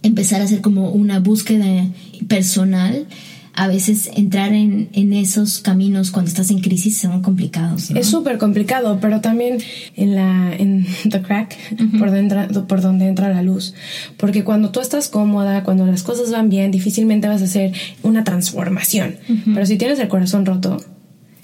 [0.01, 1.85] empezar a hacer como una búsqueda
[2.27, 3.05] personal,
[3.53, 7.91] a veces entrar en, en esos caminos cuando estás en crisis son complicados.
[7.91, 9.59] Es súper complicado, pero también
[9.95, 11.55] en la en the crack,
[11.99, 13.75] por, dentro, por donde entra la luz.
[14.17, 18.23] Porque cuando tú estás cómoda, cuando las cosas van bien, difícilmente vas a hacer una
[18.23, 19.17] transformación.
[19.53, 20.83] Pero si tienes el corazón roto,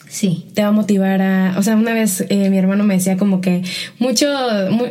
[0.10, 0.46] Sí.
[0.54, 1.56] Te va a motivar a.
[1.58, 3.64] O sea, una vez eh, mi hermano me decía como que
[4.00, 4.28] mucho,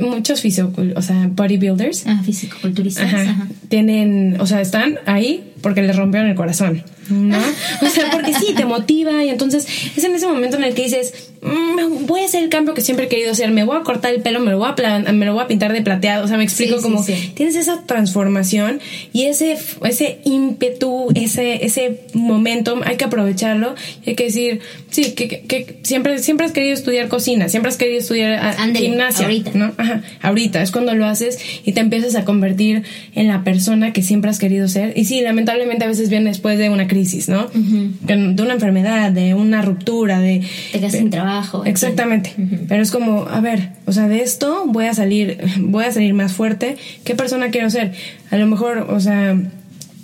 [0.01, 2.07] muchos fisio, o sea, bodybuilders.
[2.07, 3.13] Ah, fisicoculturistas.
[3.13, 6.83] Ajá, Tienen, o sea, están ahí porque les rompieron el corazón.
[7.09, 7.39] ¿no?
[7.83, 10.85] O sea, porque sí, te motiva y entonces es en ese momento en el que
[10.85, 14.13] dices, voy a hacer el cambio que siempre he querido hacer, me voy a cortar
[14.13, 16.37] el pelo, me lo voy a, me lo voy a pintar de plateado, o sea,
[16.37, 18.81] me explico como tienes esa transformación
[19.13, 23.75] y ese, ese ímpetu, ese, ese momento, hay que aprovecharlo
[24.07, 24.61] hay que decir,
[24.91, 29.27] sí, que, que, siempre, siempre has querido estudiar cocina, siempre has querido estudiar ah, gimnasia,
[29.27, 29.53] ahorita.
[29.55, 29.73] ¿no?
[29.77, 32.83] Ajá, ahorita es cuando lo haces y te empiezas a convertir
[33.15, 36.59] en la persona que siempre has querido ser y sí, lamentablemente a veces viene después
[36.59, 37.49] de una crisis crisis, ¿no?
[37.53, 40.41] De una enfermedad, de una ruptura, de...
[40.73, 41.26] Te quedas sin trabajo.
[41.65, 42.35] Exactamente.
[42.69, 46.15] Pero es como, a ver, o sea, de esto voy a salir, voy a salir
[46.15, 46.77] más fuerte.
[47.05, 47.93] ¿Qué persona quiero ser?
[48.31, 49.37] A lo mejor, o sea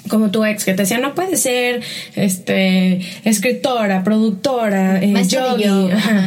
[0.09, 1.81] como tu ex que te decía no puede ser
[2.16, 5.64] este escritora productora eh, yogi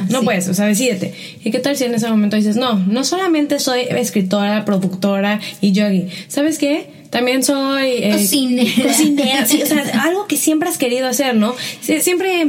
[0.10, 3.04] no puedes o sea decídete y qué tal si en ese momento dices no no
[3.04, 9.43] solamente soy escritora productora y yogi sabes qué también soy eh, cocinera.
[9.64, 11.56] o sea, algo que siempre has querido hacer, ¿no?
[11.80, 12.46] Siempre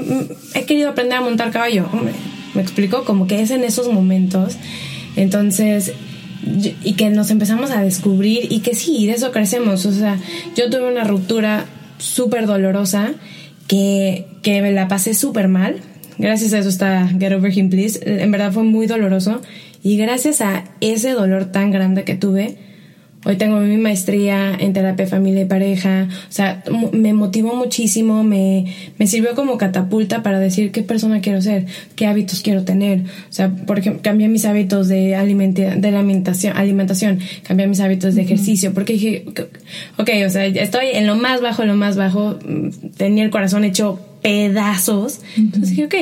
[0.55, 1.88] he querido aprender a montar caballo.
[2.57, 4.57] Me explico, como que es en esos momentos.
[5.14, 5.92] Entonces,
[6.82, 9.86] y que nos empezamos a descubrir y que sí, de eso crecemos.
[9.86, 10.18] O sea,
[10.57, 11.66] yo tuve una ruptura
[11.98, 13.14] súper dolorosa
[13.66, 15.76] que, que me la pasé súper mal.
[16.18, 18.00] Gracias a eso está Get Over Him Please.
[18.04, 19.40] En verdad fue muy doloroso.
[19.82, 22.57] Y gracias a ese dolor tan grande que tuve,
[23.28, 26.06] Hoy tengo mi maestría en terapia familia y pareja.
[26.28, 26.62] O sea,
[26.92, 31.66] me motivó muchísimo, me, me sirvió como catapulta para decir qué persona quiero ser,
[31.96, 33.00] qué hábitos quiero tener.
[33.00, 38.22] O sea, por ejemplo, cambié mis hábitos de, de alimentación, alimentación, cambié mis hábitos de
[38.22, 39.24] ejercicio, porque dije,
[39.96, 43.30] ok, o sea, estoy en lo más bajo, en lo más bajo, mm, tenía el
[43.30, 45.20] corazón hecho pedazos.
[45.36, 45.94] Entonces dije, ok,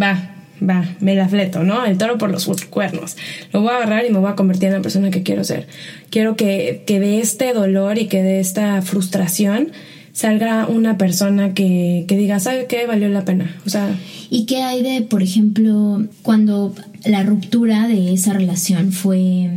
[0.00, 1.84] va, va, me la fleto, ¿no?
[1.84, 3.16] El toro por los cuernos.
[3.52, 5.66] Lo voy a agarrar y me voy a convertir en la persona que quiero ser.
[6.10, 9.72] Quiero que, que de este dolor y que de esta frustración
[10.16, 12.86] salga una persona que, que diga, ¿sabe qué?
[12.86, 13.54] Valió la pena.
[13.66, 13.94] O sea...
[14.30, 19.50] ¿Y qué hay de, por ejemplo, cuando la ruptura de esa relación fue...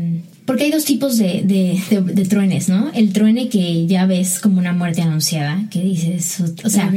[0.46, 2.92] Porque hay dos tipos de, de, de, truenes, ¿no?
[2.94, 6.92] El truene que ya ves como una muerte anunciada, que dices, o sea,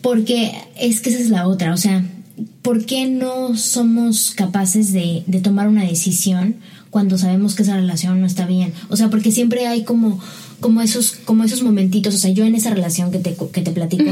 [0.00, 2.04] porque es que esa es la otra, o sea,
[2.64, 6.56] ¿por qué no somos capaces de, de, tomar una decisión
[6.88, 8.72] cuando sabemos que esa relación no está bien?
[8.88, 10.18] O sea, porque siempre hay como,
[10.60, 13.70] como, esos, como esos momentitos, o sea, yo en esa relación que te, que te
[13.70, 14.10] platico,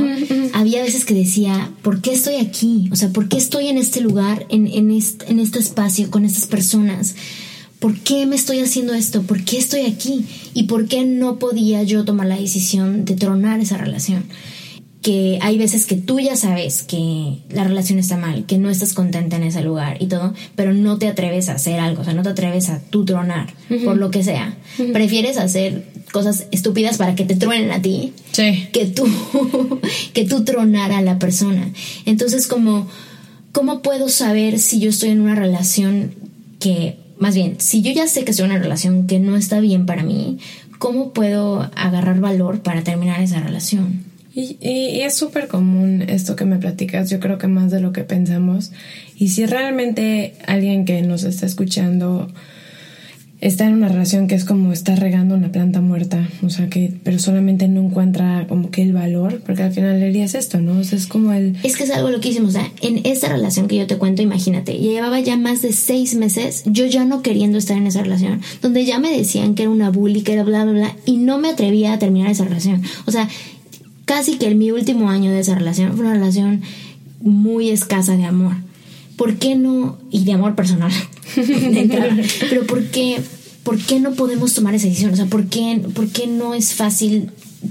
[0.53, 2.91] había veces que decía, ¿por qué estoy aquí?
[2.93, 6.27] O sea, ¿por qué estoy en este lugar, en, en, este, en este espacio, con
[6.27, 7.15] estas personas?
[7.79, 9.23] ¿Por qué me estoy haciendo esto?
[9.23, 10.27] ¿Por qué estoy aquí?
[10.53, 14.25] ¿Y por qué no podía yo tomar la decisión de tronar esa relación?
[15.03, 18.95] Que hay veces que tú ya sabes que la relación está mal, que no estás
[18.95, 22.15] contenta en ese lugar y todo, pero no te atreves a hacer algo, o sea,
[22.15, 23.53] no te atreves a tú tronar,
[23.85, 24.57] por lo que sea.
[24.93, 28.13] Prefieres hacer cosas estúpidas para que te truenen a ti,
[28.73, 29.05] que tú,
[30.13, 31.73] que tú tronar a la persona.
[32.07, 32.87] Entonces, como,
[33.51, 36.15] ¿cómo puedo saber si yo estoy en una relación
[36.61, 39.59] que, más bien, si yo ya sé que estoy en una relación que no está
[39.59, 40.39] bien para mí,
[40.79, 44.12] ¿cómo puedo agarrar valor para terminar esa relación?
[44.35, 48.05] Y, es súper común esto que me platicas, yo creo que más de lo que
[48.05, 48.73] pensamos.
[49.17, 52.33] Y si realmente alguien que nos está escuchando
[53.43, 56.95] está en una relación que es como está regando una planta muerta, o sea que,
[57.03, 60.79] pero solamente no encuentra como que el valor, porque al final es esto, ¿no?
[60.79, 61.57] O es como el...
[61.65, 64.79] Es que es algo loquísimo, o sea, en esa relación que yo te cuento, imagínate,
[64.79, 68.85] llevaba ya más de seis meses, yo ya no queriendo estar en esa relación, donde
[68.85, 71.49] ya me decían que era una bully, que era bla, bla, bla, y no me
[71.49, 72.83] atrevía a terminar esa relación.
[73.07, 73.29] O sea,
[74.05, 76.63] casi que en mi último año de esa relación fue una relación
[77.21, 78.55] muy escasa de amor.
[79.17, 79.99] ¿por qué no?
[80.11, 80.91] Y de amor personal,
[82.51, 83.21] pero ¿por qué,
[83.63, 85.13] ¿por qué no podemos tomar esa decisión?
[85.13, 87.31] O sea, ¿por qué, ¿por qué no es fácil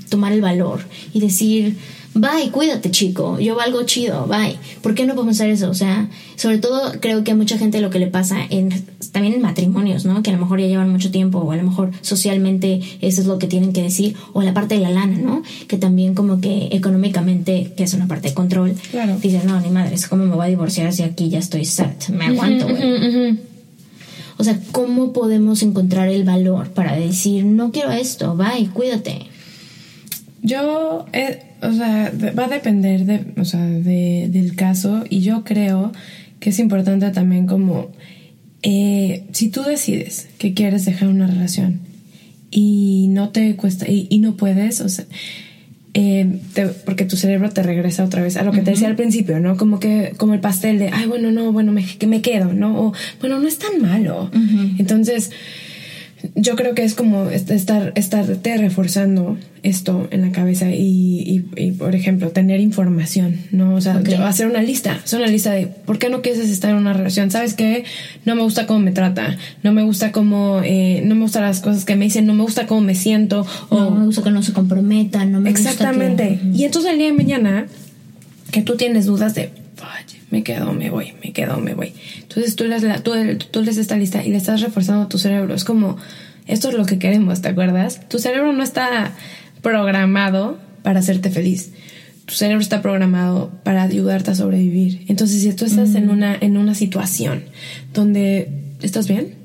[0.09, 0.82] tomar el valor
[1.13, 1.75] y decir,
[2.14, 4.57] bye, cuídate chico, yo valgo chido, bye.
[4.82, 5.70] ¿Por qué no podemos hacer eso?
[5.70, 8.70] O sea, sobre todo creo que a mucha gente lo que le pasa en,
[9.12, 10.22] también en matrimonios, ¿no?
[10.22, 13.28] Que a lo mejor ya llevan mucho tiempo o a lo mejor socialmente eso es
[13.28, 15.41] lo que tienen que decir o la parte de la lana, ¿no?
[15.68, 19.18] Que también como que económicamente, que es una parte de control, Claro.
[19.22, 22.09] dicen, no, ni madre, es como me voy a divorciar si aquí ya estoy set,
[22.09, 23.39] me aguanto, güey.
[24.38, 29.28] O sea, ¿cómo podemos encontrar el valor para decir, no quiero esto, bye, cuídate?
[30.41, 35.43] Yo, eh, o sea, va a depender de, o sea, de- del caso y yo
[35.43, 35.91] creo
[36.39, 37.91] que es importante también como,
[38.64, 41.80] eh, si tú decides que quieres dejar una relación
[42.49, 45.05] y no te cuesta, y, y no puedes, o sea,
[45.93, 48.95] eh, te- porque tu cerebro te regresa otra vez a lo que te decía al
[48.95, 49.57] principio, ¿no?
[49.57, 52.80] Como que, como el pastel de, ay, bueno, no, bueno, me, que me quedo, ¿no?
[52.88, 54.30] O, bueno, no es tan malo.
[54.80, 55.32] Entonces,
[56.36, 61.45] yo creo que es como est- estar estarte reforzando esto en la cabeza y, y-
[61.55, 65.67] y, por ejemplo tener información no o sea hacer una lista hacer una lista de
[65.67, 67.30] por qué no quieres estar en una relación.
[67.32, 67.84] Sabes qué
[68.26, 71.59] no me gusta cómo me trata no me gusta cómo eh, no me gustan las
[71.59, 74.32] cosas que me dicen no me gusta cómo me siento o No me gusta que
[74.32, 76.39] no se comprometan, no me gusta que- Exactamente.
[76.53, 77.67] Y entonces el día de mañana
[78.51, 79.51] que tú tienes dudas de,
[79.82, 81.93] "Ay, me quedo, me voy, me quedo, me voy.
[82.21, 83.11] Entonces tú la- tú,
[83.51, 85.53] tú lees esta lista y le estás reforzando a tu cerebro.
[85.53, 85.97] Es como,
[86.47, 88.01] esto es lo que queremos, ¿te acuerdas?
[88.09, 89.13] Tu cerebro no está
[89.61, 91.71] programado para hacerte feliz.
[92.25, 95.03] Tu cerebro está programado para ayudarte a sobrevivir.
[95.09, 97.43] Entonces, si tú estás en, una, en una situación
[97.93, 98.49] donde
[98.82, 99.36] estás bien,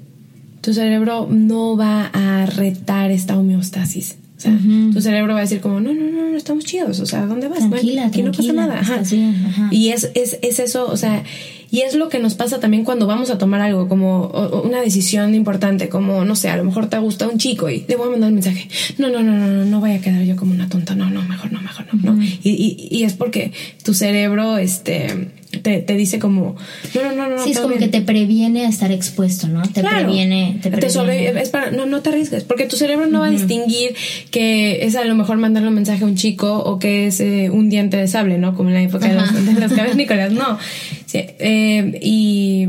[0.60, 4.16] tu cerebro no va a retar esta homeostasis.
[4.36, 4.58] O sea,
[4.92, 7.00] tu cerebro va a decir como, no, no, no, no, estamos chidos.
[7.00, 7.70] O sea, ¿dónde vas?
[7.70, 8.80] Tranquila, aquí no pasa nada.
[8.80, 8.96] Ajá.
[8.96, 9.68] estás bien, ajá.
[9.70, 11.24] Y es, es, es eso, o sea,
[11.70, 14.28] y es lo que nos pasa también cuando vamos a tomar algo, como
[14.62, 17.96] una decisión importante, como, no sé, a lo mejor te gusta un chico y le
[17.96, 18.68] voy a mandar un mensaje.
[18.98, 20.94] No, no, no, no, no, no voy a quedar yo como una tonta.
[20.94, 22.22] No, no, mejor no, mejor no, no.
[22.22, 26.56] Y, y, y es porque tu cerebro, este, te, te dice como,
[26.94, 27.42] no, no, no, no.
[27.44, 27.80] Sí, es como bien.
[27.80, 29.62] que te previene a estar expuesto, ¿no?
[29.62, 30.04] Te Claro.
[30.06, 30.90] previene, te previene.
[30.92, 33.94] sobre- es para, no, no te arriesgues, porque tu cerebro no va a distinguir
[34.30, 37.50] que es a lo mejor mandarle un mensaje a un chico o que es eh,
[37.50, 38.54] un diente de sable, ¿no?
[38.54, 40.58] Como en la época de los, de los cavernícolas, no.
[41.06, 42.66] Sí, eh, y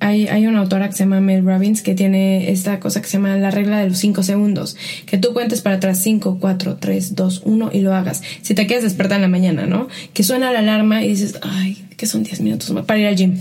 [0.00, 3.18] hay, hay una autora que se llama Mel Robbins que tiene esta cosa que se
[3.18, 4.76] llama la regla de los cinco segundos,
[5.06, 8.22] que tú cuentes para atrás 5, 4, 3, 2, 1 y lo hagas.
[8.42, 9.88] Si te quieres despertar en la mañana, ¿no?
[10.14, 13.16] Que suena la alarma y dices, ay, que son 10 minutos más para ir al
[13.16, 13.38] gym.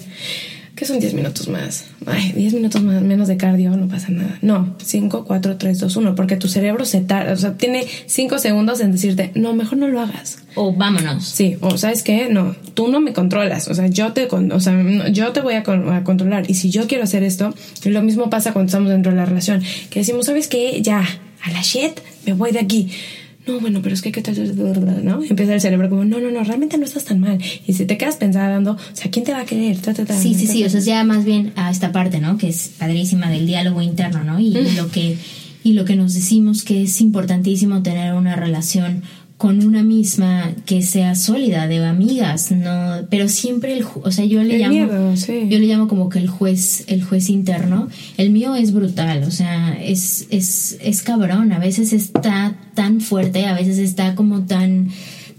[0.80, 1.84] Que son 10 minutos más?
[2.06, 4.38] Ay, 10 minutos más, menos de cardio, no pasa nada.
[4.42, 8.40] No, 5, 4, 3, 2, 1, porque tu cerebro se tarda, o sea, tiene 5
[8.40, 10.40] segundos en decirte, no, mejor no lo hagas.
[10.56, 11.26] O vámonos.
[11.26, 14.82] Sí, o sabes qué, no, tú no me controlas, o sea, yo te, o sea,
[15.12, 17.54] yo te voy a, con- a controlar y si yo quiero hacer esto,
[17.84, 21.02] lo mismo pasa cuando estamos dentro de la relación, que decimos, sabes qué, ya,
[21.44, 22.90] a la shit, me voy de aquí.
[23.50, 24.36] No, bueno, pero es que qué tal,
[25.04, 25.24] ¿no?
[25.24, 27.40] Empieza el cerebro como, no, no, no, realmente no estás tan mal.
[27.66, 29.78] Y si te quedas pensando, o sea, ¿quién te va a querer?
[29.80, 32.38] Ta, ta, ta, Sí, sí, sí, o sea, ya más bien a esta parte, ¿no?
[32.38, 34.40] Que es padrísima del diálogo interno, ¿no?
[34.40, 35.18] Y, y lo que
[35.64, 39.04] y lo que nos decimos que es importantísimo tener una relación
[39.40, 44.44] con una misma que sea sólida de amigas, no, pero siempre el, o sea, yo
[44.44, 45.48] le El llamo miedo, sí.
[45.50, 47.88] yo le llamo como que el juez el juez interno,
[48.18, 53.46] el mío es brutal, o sea, es es es cabrón, a veces está tan fuerte,
[53.46, 54.90] a veces está como tan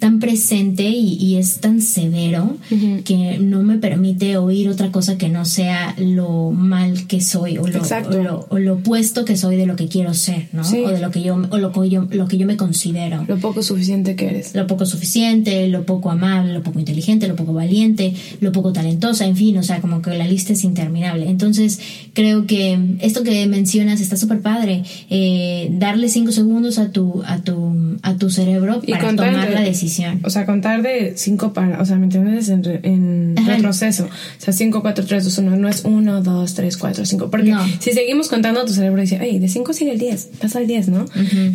[0.00, 2.56] tan presente y, y es tan severo
[3.04, 7.66] que no me permite oír otra cosa que no sea lo mal que soy o
[7.68, 8.18] lo, Exacto.
[8.18, 10.64] o lo, o lo opuesto que soy de lo que quiero ser, ¿no?
[10.64, 10.82] Sí.
[10.84, 13.38] O de lo que yo o lo que yo lo que yo me considero Lo
[13.38, 14.54] poco suficiente que eres.
[14.54, 19.26] lo poco suficiente, lo poco amable, lo poco inteligente, lo poco valiente, lo poco talentosa,
[19.26, 21.28] en fin, o sea, como que la lista es interminable.
[21.28, 21.78] Entonces,
[22.14, 27.38] creo que esto que mencionas está súper padre, eh, darle cinco segundos a tu, a
[27.42, 29.89] tu, a tu cerebro Y para tomar la decisión.
[30.24, 32.48] O sea, contar de 5 para, o sea, ¿me entiendes?
[32.48, 33.54] En, re- en Ajá.
[33.56, 34.04] retroceso.
[34.06, 34.08] O
[34.42, 35.56] sea, 5, 4, 3, 2, 1.
[35.56, 37.30] No es 1, 2, 3, 4, 5.
[37.30, 37.64] Porque No.
[37.80, 40.30] si seguimos contando, tu cerebro dice, ay, de 5 sigue el 10.
[40.40, 41.04] Pasa el 10, ¿no?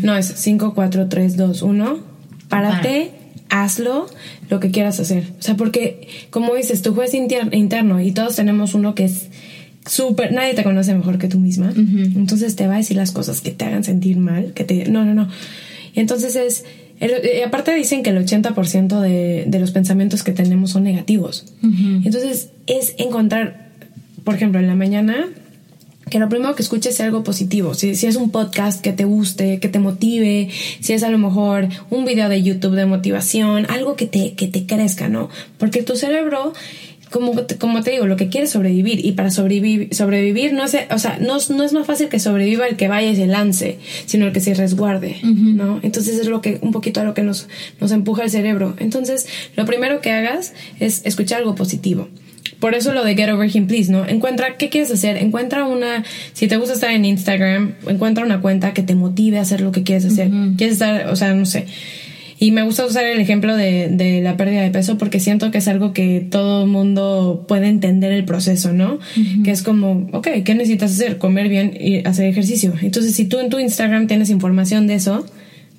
[0.03, 1.99] No, es 5, 4, 3, 2, 1.
[2.49, 3.11] Párate,
[3.49, 4.07] hazlo,
[4.49, 5.23] lo que quieras hacer.
[5.39, 9.27] O sea, porque, como dices, tu juez inter- interno y todos tenemos uno que es
[9.87, 11.71] súper, nadie te conoce mejor que tú misma.
[11.75, 15.05] Entonces te va a decir las cosas que te hagan sentir mal, que te, no,
[15.05, 15.27] no, no.
[15.93, 16.65] Y entonces es,
[16.99, 21.45] el- y aparte dicen que el 80% de, de los pensamientos que tenemos son negativos.
[22.05, 23.69] Entonces es encontrar,
[24.23, 25.27] por ejemplo, en la mañana,
[26.09, 27.73] que lo primero que escuches sea algo positivo.
[27.73, 31.17] Si, si es un podcast que te guste, que te motive, si es a lo
[31.17, 35.29] mejor un video de YouTube de motivación, algo que te, que te crezca, ¿no?
[35.57, 36.53] Porque tu cerebro
[37.11, 39.05] como, como te digo, lo que quiere es sobrevivir.
[39.05, 42.67] Y para sobrevivir, sobrevivir no, es, o sea, no, no es más fácil que sobreviva
[42.67, 45.79] el que vaya y se lance, sino el que se resguarde, ¿no?
[45.83, 47.47] Entonces es lo que, un poquito a lo que nos,
[47.79, 48.75] nos empuja el cerebro.
[48.79, 52.09] Entonces, lo primero que hagas es escuchar algo positivo.
[52.59, 54.07] Por eso lo de Get Over Him Please, ¿no?
[54.07, 55.17] Encuentra, ¿qué quieres hacer?
[55.17, 56.03] Encuentra una,
[56.33, 59.71] si te gusta estar en Instagram, encuentra una cuenta que te motive a hacer lo
[59.71, 60.29] que quieres hacer.
[60.57, 61.65] Quieres estar, o sea, no sé
[62.37, 65.59] y me gusta usar el ejemplo de, de, la pérdida de peso porque siento que
[65.59, 68.99] es algo que todo mundo puede entender el proceso, ¿no?
[69.43, 71.17] Que es como, ok, ¿qué necesitas hacer?
[71.17, 72.73] Comer bien y hacer ejercicio.
[72.81, 75.25] Entonces, si tú en tu Instagram tienes información de eso,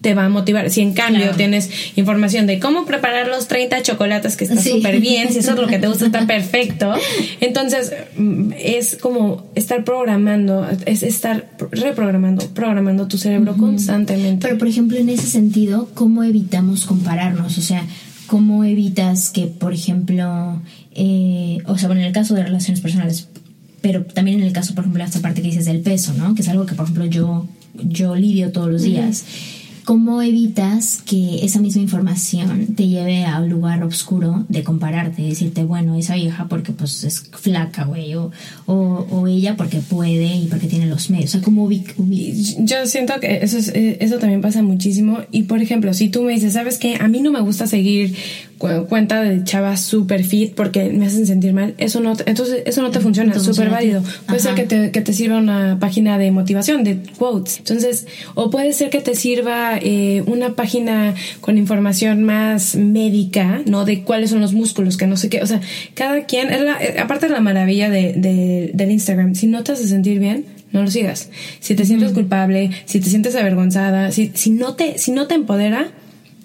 [0.07, 0.71] te va a motivar.
[0.71, 5.33] Si en cambio tienes información de cómo preparar los 30 chocolates que está súper bien,
[5.33, 6.95] si eso es lo que te gusta, está perfecto.
[7.41, 14.47] Entonces, mm, es como estar programando, es estar reprogramando, programando tu cerebro constantemente.
[14.47, 17.59] Pero, por ejemplo, en ese sentido, ¿cómo evitamos compararnos?
[17.59, 17.85] O sea,
[18.29, 20.63] ¿cómo evitas que, por ejemplo,
[20.95, 23.27] eh, o sea, bueno, en el caso de relaciones personales,
[23.81, 26.37] pero también en el caso, por ejemplo, de esta parte que dices del peso, ¿no?
[26.37, 29.25] Que es algo que, por ejemplo, yo, yo lidio todos los días.
[29.87, 35.29] ¿Cómo evitas que esa misma información te lleve a un lugar oscuro de compararte, de
[35.29, 38.33] decirte, bueno, esa vieja porque pues es flaca, güey, o,
[38.67, 41.31] o, ella porque puede y porque tiene los medios?
[41.31, 45.21] O sea, ¿cómo Yo siento que eso, es, eh, eso también pasa muchísimo.
[45.31, 46.97] Y por ejemplo, si tú me dices, ¿sabes qué?
[46.97, 48.17] A mí no me gusta seguir
[48.59, 52.91] cuenta de chavas super fit porque me hacen sentir mal, eso no, entonces eso no
[52.91, 54.03] te funciona, es súper válido.
[54.27, 57.59] Puede ser que te, que te sirva una página de motivación, de quotes.
[57.59, 63.85] Entonces, o puede ser que te sirva eh, una página con información más médica, ¿no?
[63.85, 65.43] De cuáles son los músculos, que no sé qué.
[65.43, 65.61] O sea,
[65.95, 69.63] cada quien, es la, eh, aparte de la maravilla de, de, del Instagram, si no
[69.65, 71.31] te hace sentir bien, no lo sigas.
[71.61, 75.35] Si te sientes culpable, si te sientes avergonzada, si, si, no te, si no te
[75.35, 75.89] empodera,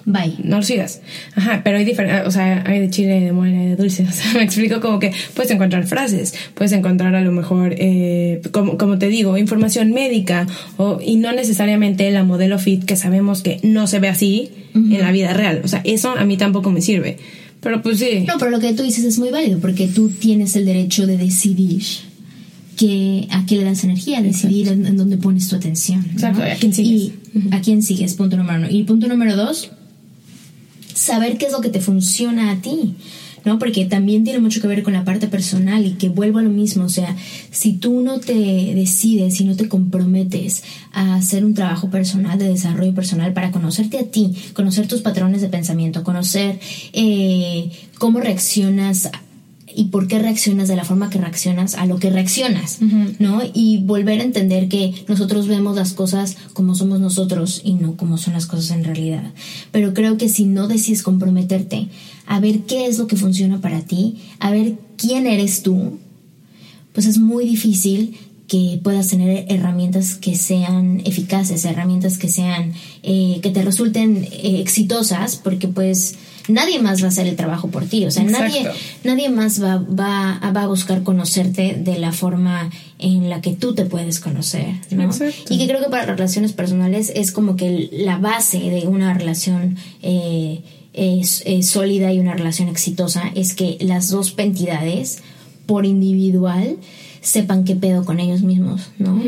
[0.06, 0.36] Bye.
[0.44, 1.02] No lo sigas.
[1.36, 4.04] Ajá, pero hay diferentes, o sea, hay de chile, de mole, de dulce.
[4.12, 8.42] O sea, me explico como que puedes encontrar frases, puedes encontrar a lo mejor, eh,
[8.52, 10.48] como, como te digo, información médica
[10.78, 15.00] o, y no necesariamente la modelo fit que sabemos que no se ve así en
[15.00, 15.62] la vida real.
[15.64, 17.18] O sea, eso a mí tampoco me sirve.
[17.62, 18.26] Pero pues sí.
[18.28, 21.18] No, pero lo que tú dices es muy válido porque tú tienes el derecho de
[21.18, 21.84] decidir
[22.76, 26.06] que, a qué le das energía, decidir en, dónde pones tu atención.
[26.12, 26.92] Exacto, a quién sigues.
[26.92, 27.14] Y
[27.52, 28.68] a quién sigues, punto número uno.
[28.70, 29.72] Y punto número dos,
[31.02, 32.96] saber qué es lo que te funciona a ti.
[33.44, 33.58] ¿no?
[33.58, 36.52] Porque también tiene mucho que ver con la parte personal y que vuelvo a lo
[36.52, 37.16] mismo, o sea,
[37.50, 42.50] si tú no te decides, si no te comprometes a hacer un trabajo personal, de
[42.50, 46.60] desarrollo personal, para conocerte a ti, conocer tus patrones de pensamiento, conocer
[46.94, 49.10] eh, cómo reaccionas
[49.76, 52.80] y por qué reaccionas de la forma que reaccionas a lo que reaccionas,
[53.20, 53.42] ¿no?
[53.54, 58.18] Y volver a entender que nosotros vemos las cosas como somos nosotros y no como
[58.18, 59.34] son las cosas en realidad.
[59.72, 61.88] Pero creo que si no decides comprometerte
[62.26, 66.00] a ver qué es lo que funciona para ti, a ver quién eres tú,
[66.94, 68.18] pues es muy difícil
[68.48, 74.60] que puedas tener herramientas que sean eficaces, herramientas que sean, eh, que te resulten eh,
[74.60, 76.16] exitosas, porque pues
[76.48, 78.68] nadie más va a hacer el trabajo por ti, o sea, nadie,
[79.04, 82.70] nadie más va, va, va, a buscar conocerte de la forma
[83.00, 85.10] en la que tú te puedes conocer, ¿no?
[85.50, 89.78] Y que creo que para relaciones personales es como que la base de una relación
[90.02, 90.62] eh,
[91.64, 95.20] sólida y una relación exitosa es que las dos entidades
[95.66, 96.78] por individual
[97.22, 99.22] sepan qué pedo con ellos mismos, ¿no?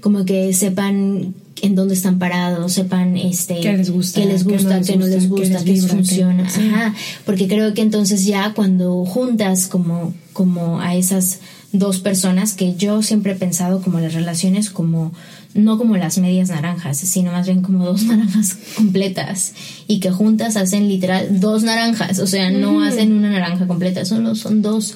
[0.00, 4.80] Como que sepan en dónde están parados, sepan este qué les gusta, qué, les gusta,
[4.80, 6.44] qué no, les gusta, qué, funciona.
[6.44, 6.94] Ajá,
[7.24, 11.40] porque creo que entonces ya cuando juntas como, como a esas
[11.72, 15.12] dos personas, que yo siempre he pensado como las relaciones como
[15.54, 19.54] no como las medias naranjas, sino más bien como dos naranjas completas
[19.86, 24.34] y que juntas hacen literal dos naranjas, o sea, no hacen una naranja completa, solo
[24.34, 24.94] son dos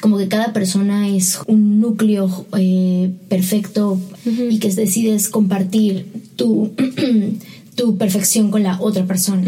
[0.00, 6.06] como que cada persona es un núcleo eh, perfecto y que decides compartir
[6.36, 6.72] tu,
[7.76, 9.44] tu perfección con la otra persona.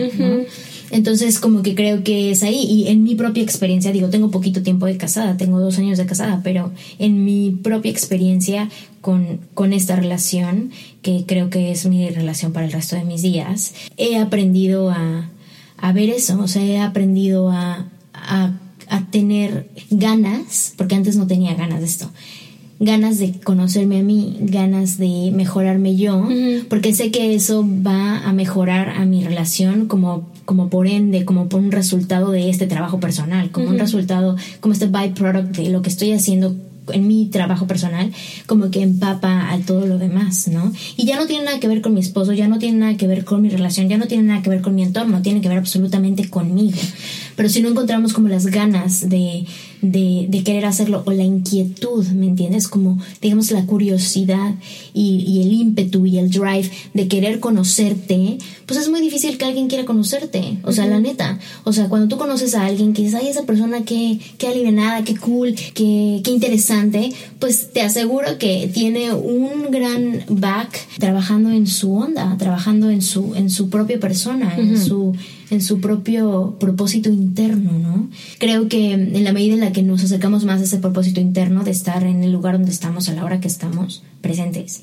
[0.90, 2.64] Entonces, como que creo que es ahí.
[2.64, 6.06] Y en mi propia experiencia, digo, tengo poquito tiempo de casada, tengo dos años de
[6.06, 8.70] casada, pero en mi propia experiencia
[9.00, 10.70] con, con esta relación,
[11.02, 15.30] que creo que es mi relación para el resto de mis días, he aprendido a,
[15.76, 18.52] a ver eso, o sea, he aprendido a, a
[18.88, 22.10] a tener ganas, porque antes no tenía ganas de esto,
[22.80, 26.28] ganas de conocerme a mí, ganas de mejorarme yo,
[26.68, 31.48] porque sé que eso va a mejorar a mi relación como, como por ende, como
[31.48, 35.82] por un resultado de este trabajo personal, como un resultado, como este byproduct de lo
[35.82, 36.54] que estoy haciendo
[36.92, 38.12] en mi trabajo personal,
[38.46, 40.72] como que empapa a todo lo demás, ¿no?
[40.96, 43.06] Y ya no tiene nada que ver con mi esposo, ya no tiene nada que
[43.06, 45.48] ver con mi relación, ya no tiene nada que ver con mi entorno, tiene que
[45.48, 46.78] ver absolutamente conmigo.
[47.38, 49.46] Pero si no encontramos como las ganas de,
[49.80, 52.66] de, de querer hacerlo o la inquietud, ¿me entiendes?
[52.66, 54.56] Como, digamos, la curiosidad
[54.92, 59.44] y, y el ímpetu y el drive de querer conocerte, pues es muy difícil que
[59.44, 60.58] alguien quiera conocerte.
[60.64, 61.38] O sea, la neta.
[61.62, 65.04] O sea, cuando tú conoces a alguien que dices, ay, esa persona que, que alivianada,
[65.04, 71.68] qué cool, qué, qué interesante, pues te aseguro que tiene un gran back trabajando en
[71.68, 75.14] su onda, trabajando en su, en su propia persona, en su
[75.50, 78.10] en su propio propósito interno, ¿no?
[78.38, 81.64] Creo que en la medida en la que nos acercamos más a ese propósito interno
[81.64, 84.82] de estar en el lugar donde estamos a la hora que estamos presentes,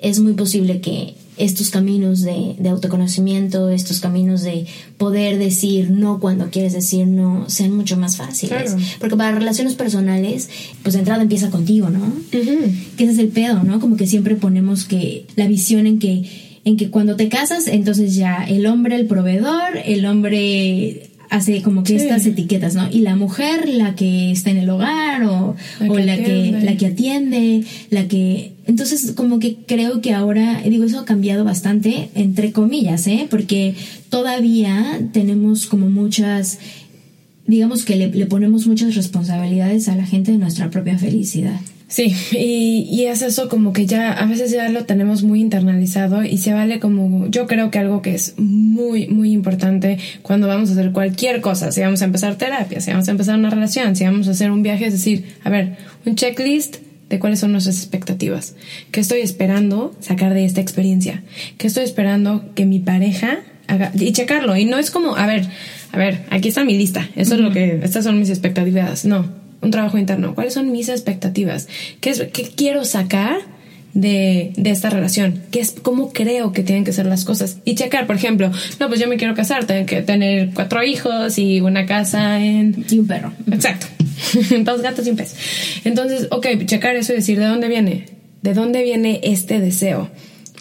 [0.00, 4.66] es muy posible que estos caminos de, de, autoconocimiento, estos caminos de
[4.98, 8.76] poder decir no cuando quieres decir no, sean mucho más fáciles.
[8.98, 10.50] Porque para relaciones personales,
[10.82, 12.12] pues de entrada empieza contigo, ¿no?
[12.30, 13.80] Que ese es el pedo, ¿no?
[13.80, 18.14] Como que siempre ponemos que la visión en que en que cuando te casas, entonces
[18.14, 22.90] ya el hombre el proveedor, el hombre hace como que estas etiquetas, ¿no?
[22.90, 26.58] Y la mujer la que está en el hogar o la que, o la, que
[26.64, 31.44] la que atiende, la que entonces como que creo que ahora digo eso ha cambiado
[31.44, 33.28] bastante entre comillas, ¿eh?
[33.30, 33.74] Porque
[34.10, 36.58] todavía tenemos como muchas
[37.46, 41.60] digamos que le, le ponemos muchas responsabilidades a la gente de nuestra propia felicidad.
[41.90, 46.22] Sí, y, y, es eso como que ya a veces ya lo tenemos muy internalizado
[46.22, 50.70] y se vale como yo creo que algo que es muy, muy importante cuando vamos
[50.70, 53.96] a hacer cualquier cosa, si vamos a empezar terapia, si vamos a empezar una relación,
[53.96, 56.76] si vamos a hacer un viaje, es decir, a ver, un checklist
[57.08, 58.54] de cuáles son nuestras expectativas,
[58.92, 61.24] qué estoy esperando sacar de esta experiencia,
[61.58, 65.44] qué estoy esperando que mi pareja haga y checarlo y no es como, a ver,
[65.90, 69.39] a ver, aquí está mi lista, eso es lo que, estas son mis expectativas, no
[69.62, 70.34] un trabajo interno.
[70.34, 71.68] ¿Cuáles son mis expectativas?
[72.00, 73.38] ¿Qué, es, qué quiero sacar
[73.94, 75.42] de, de, esta relación?
[75.50, 77.58] ¿Qué es, ¿Cómo creo que tienen que ser las cosas?
[77.64, 81.38] Y checar, por ejemplo, no, pues yo me quiero casar, tengo que tener cuatro hijos
[81.38, 82.84] y una casa en...
[82.90, 83.32] Y un perro.
[83.50, 83.86] Exacto.
[84.60, 85.34] Dos gatos y un pez.
[85.84, 88.06] Entonces, ok, checar eso y decir, ¿de dónde viene?
[88.42, 90.10] ¿De dónde viene este deseo?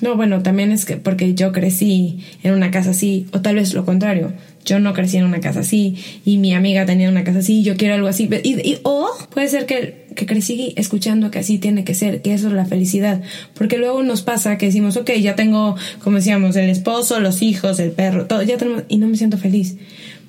[0.01, 3.73] No, bueno, también es que porque yo crecí en una casa así, o tal vez
[3.73, 4.31] lo contrario
[4.65, 7.63] yo no crecí en una casa así y mi amiga tenía una casa así y
[7.63, 8.29] yo quiero algo así.
[8.43, 12.47] Y, o puede ser que, que crecí escuchando que así tiene que ser, que eso
[12.47, 13.21] es la felicidad.
[13.55, 17.79] Porque luego nos pasa que decimos, ok, ya tengo, como decíamos, el esposo, los hijos,
[17.79, 19.77] el perro, todo, ya tenemos, y no me siento feliz.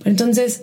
[0.04, 0.62] Entonces,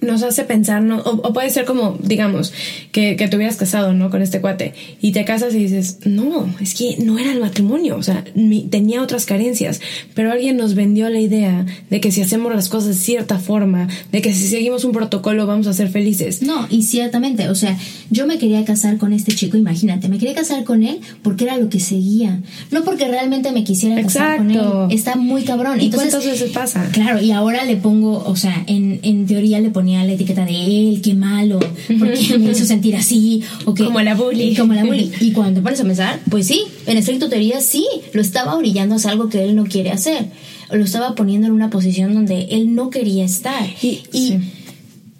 [0.00, 0.98] nos hace pensar, ¿no?
[0.98, 2.52] O, puede ser como, digamos,
[2.92, 4.10] que, que te hubieras casado, ¿no?
[4.10, 7.96] Con este cuate y te casas y dices, no, es que no era el matrimonio,
[7.96, 8.24] o sea,
[8.70, 9.80] tenía otras carencias,
[10.14, 13.88] pero alguien nos vendió la idea de que si hacemos las cosas de cierta forma,
[14.12, 16.42] de que si seguimos un protocolo vamos a ser felices.
[16.42, 17.76] No, y ciertamente, o sea,
[18.10, 21.56] yo me quería casar con este chico, imagínate, me quería casar con él porque era
[21.56, 22.40] lo que seguía,
[22.70, 24.60] no porque realmente me quisiera casar con él.
[24.90, 25.80] Está muy cabrón.
[25.80, 26.88] ¿Y Entonces, cuántas veces pasa?
[26.92, 30.50] Claro, y ahora le pongo, o sea, en, en teoría le ponía la etiqueta de
[30.52, 31.60] él, qué malo,
[32.00, 34.56] porque me hizo sentir así, o que, como la bully.
[34.56, 35.12] Como la bully.
[35.20, 39.12] Y cuando pones a pensar, pues sí, en estricto teoría sí, lo estaba orillando hacia
[39.12, 40.26] algo que él no quiere hacer.
[40.72, 43.64] Lo estaba poniendo en una posición donde él no quería estar.
[43.80, 44.40] Y, y,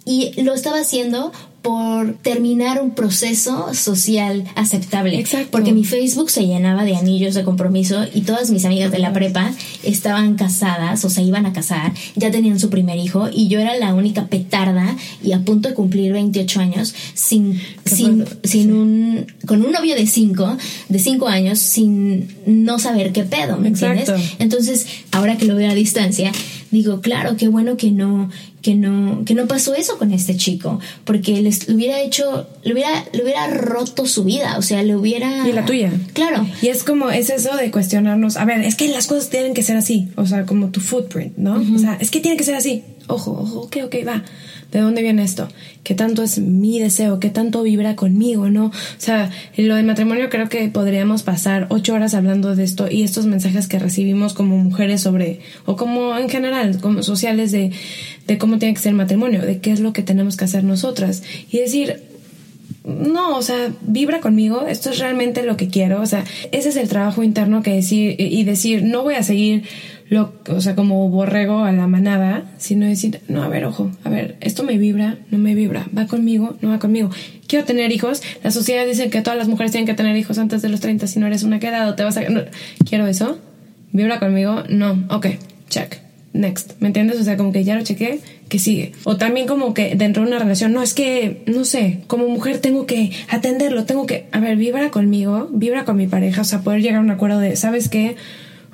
[0.04, 1.30] y lo estaba haciendo
[1.66, 5.18] por terminar un proceso social aceptable.
[5.18, 5.48] Exacto.
[5.50, 9.12] Porque mi Facebook se llenaba de anillos de compromiso y todas mis amigas de la
[9.12, 9.52] prepa
[9.82, 13.76] estaban casadas o se iban a casar, ya tenían su primer hijo y yo era
[13.78, 19.64] la única petarda y a punto de cumplir 28 años sin, sin, sin un, con
[19.64, 20.56] un novio de 5,
[20.88, 24.08] de 5 años sin no saber qué pedo, ¿me entiendes?
[24.38, 26.30] Entonces, ahora que lo veo a distancia,
[26.70, 28.30] digo, claro, qué bueno que no,
[28.66, 33.04] que no, que no pasó eso con este chico, porque les hubiera hecho, le hubiera,
[33.12, 35.48] le hubiera roto su vida, o sea, le hubiera...
[35.48, 35.92] Y la tuya.
[36.14, 36.44] Claro.
[36.60, 39.62] Y es como, es eso de cuestionarnos, a ver, es que las cosas tienen que
[39.62, 41.64] ser así, o sea, como tu footprint, ¿no?
[41.76, 42.82] O sea, es que tiene que ser así.
[43.06, 44.24] Ojo, ojo, ok, ok, va.
[44.76, 45.48] ¿De dónde viene esto?
[45.84, 47.18] ¿Qué tanto es mi deseo?
[47.18, 48.50] ¿Qué tanto vibra conmigo?
[48.50, 48.66] ¿No?
[48.66, 53.02] O sea, lo de matrimonio creo que podríamos pasar ocho horas hablando de esto y
[53.02, 57.70] estos mensajes que recibimos como mujeres sobre, o como en general, como sociales de,
[58.26, 60.62] de cómo tiene que ser el matrimonio, de qué es lo que tenemos que hacer
[60.62, 61.22] nosotras.
[61.50, 62.02] Y decir,
[62.84, 66.22] no, o sea, vibra conmigo, esto es realmente lo que quiero, o sea,
[66.52, 69.62] ese es el trabajo interno que decir y decir, no voy a seguir
[70.09, 74.09] lo, o sea, como borrego a la manada, sino decir, no, a ver, ojo, a
[74.09, 77.11] ver, esto me vibra, no me vibra, va conmigo, no va conmigo.
[77.46, 80.62] Quiero tener hijos, la sociedad dice que todas las mujeres tienen que tener hijos antes
[80.62, 82.22] de los 30, si no eres una quedado, te vas a...
[82.88, 83.38] quiero eso,
[83.92, 85.26] vibra conmigo, no, ok,
[85.68, 87.20] check next, ¿me entiendes?
[87.20, 88.92] O sea, como que ya lo chequé, que sigue.
[89.04, 92.58] O también como que dentro de una relación, no, es que, no sé, como mujer
[92.58, 96.61] tengo que atenderlo, tengo que, a ver, vibra conmigo, vibra con mi pareja, o sea,
[96.61, 98.16] poder llegar a un acuerdo de, ¿sabes qué?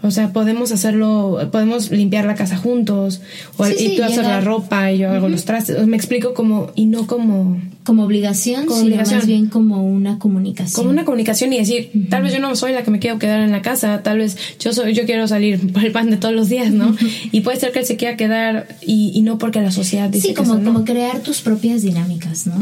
[0.02, 3.20] O sea, podemos hacerlo, podemos limpiar la casa juntos,
[3.56, 5.86] o, y tú haces la ropa y yo hago los trastes.
[5.86, 7.60] Me explico como, y no como...
[7.84, 10.74] Como obligación, como sino más bien como una comunicación.
[10.76, 13.40] Como una comunicación y decir, tal vez yo no soy la que me quiero quedar
[13.40, 16.32] en la casa, tal vez yo soy, yo quiero salir por el pan de todos
[16.32, 16.96] los días, ¿no?
[17.32, 20.34] Y puede ser que él se quiera quedar y, no porque la sociedad dice sí,
[20.34, 22.54] como, que como crear tus propias dinámicas, ¿no?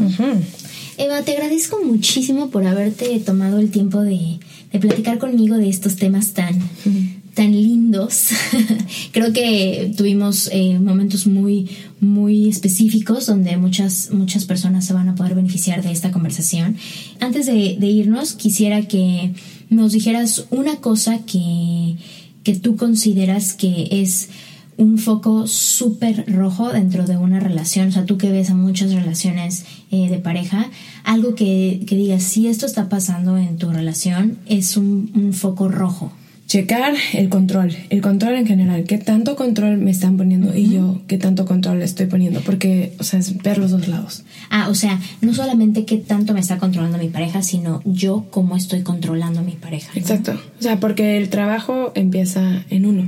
[0.97, 4.39] Eva, te agradezco muchísimo por haberte tomado el tiempo de,
[4.71, 6.59] de platicar conmigo de estos temas tan
[7.33, 8.29] tan lindos.
[9.11, 15.15] Creo que tuvimos eh, momentos muy, muy específicos donde muchas, muchas personas se van a
[15.15, 16.77] poder beneficiar de esta conversación.
[17.19, 19.33] Antes de, irnos, quisiera que
[19.69, 21.95] nos dijeras una cosa que,
[22.43, 24.29] que tú consideras que es
[24.77, 28.91] un foco súper rojo dentro de una relación, o sea, tú que ves a muchas
[28.91, 30.69] relaciones eh, de pareja,
[31.03, 35.69] algo que, que, digas, si esto está pasando en tu relación, es un, un foco
[35.69, 36.11] rojo
[36.51, 40.99] checar el control, el control en general, qué tanto control me están poniendo y yo
[41.07, 44.25] qué tanto control le estoy poniendo, porque, o sea, es ver los dos lados.
[44.49, 48.57] Ah, o sea, no solamente qué tanto me está controlando mi pareja, sino yo cómo
[48.57, 49.93] estoy controlando a mi pareja.
[49.95, 53.07] Exacto, o sea, porque el trabajo empieza en uno.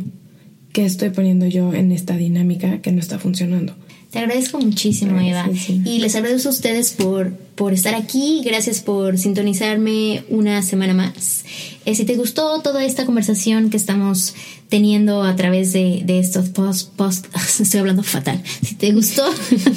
[0.72, 3.76] ¿Qué estoy poniendo yo en esta dinámica que no está funcionando?
[4.14, 5.50] Te agradezco muchísimo, Eva.
[5.86, 8.44] Y les agradezco a ustedes por, por estar aquí.
[8.46, 11.44] Gracias por sintonizarme una semana más.
[11.86, 14.36] Eh, si te gustó toda esta conversación que estamos
[14.70, 17.26] teniendo a través de, estos post, post,
[17.60, 18.40] estoy hablando fatal.
[18.62, 19.24] Si te gustó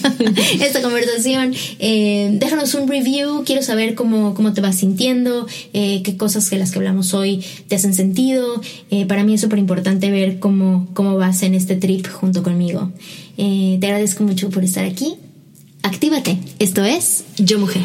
[0.60, 3.42] esta conversación, eh, déjanos un review.
[3.46, 7.42] Quiero saber cómo, cómo te vas sintiendo, eh, qué cosas de las que hablamos hoy
[7.68, 8.60] te hacen sentido.
[9.08, 12.92] para mí es súper importante ver cómo, cómo vas en este trip junto conmigo.
[13.36, 15.16] Eh, te agradezco mucho por estar aquí.
[15.82, 16.38] Actívate.
[16.58, 17.82] Esto es Yo Mujer.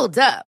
[0.00, 0.49] Hold up.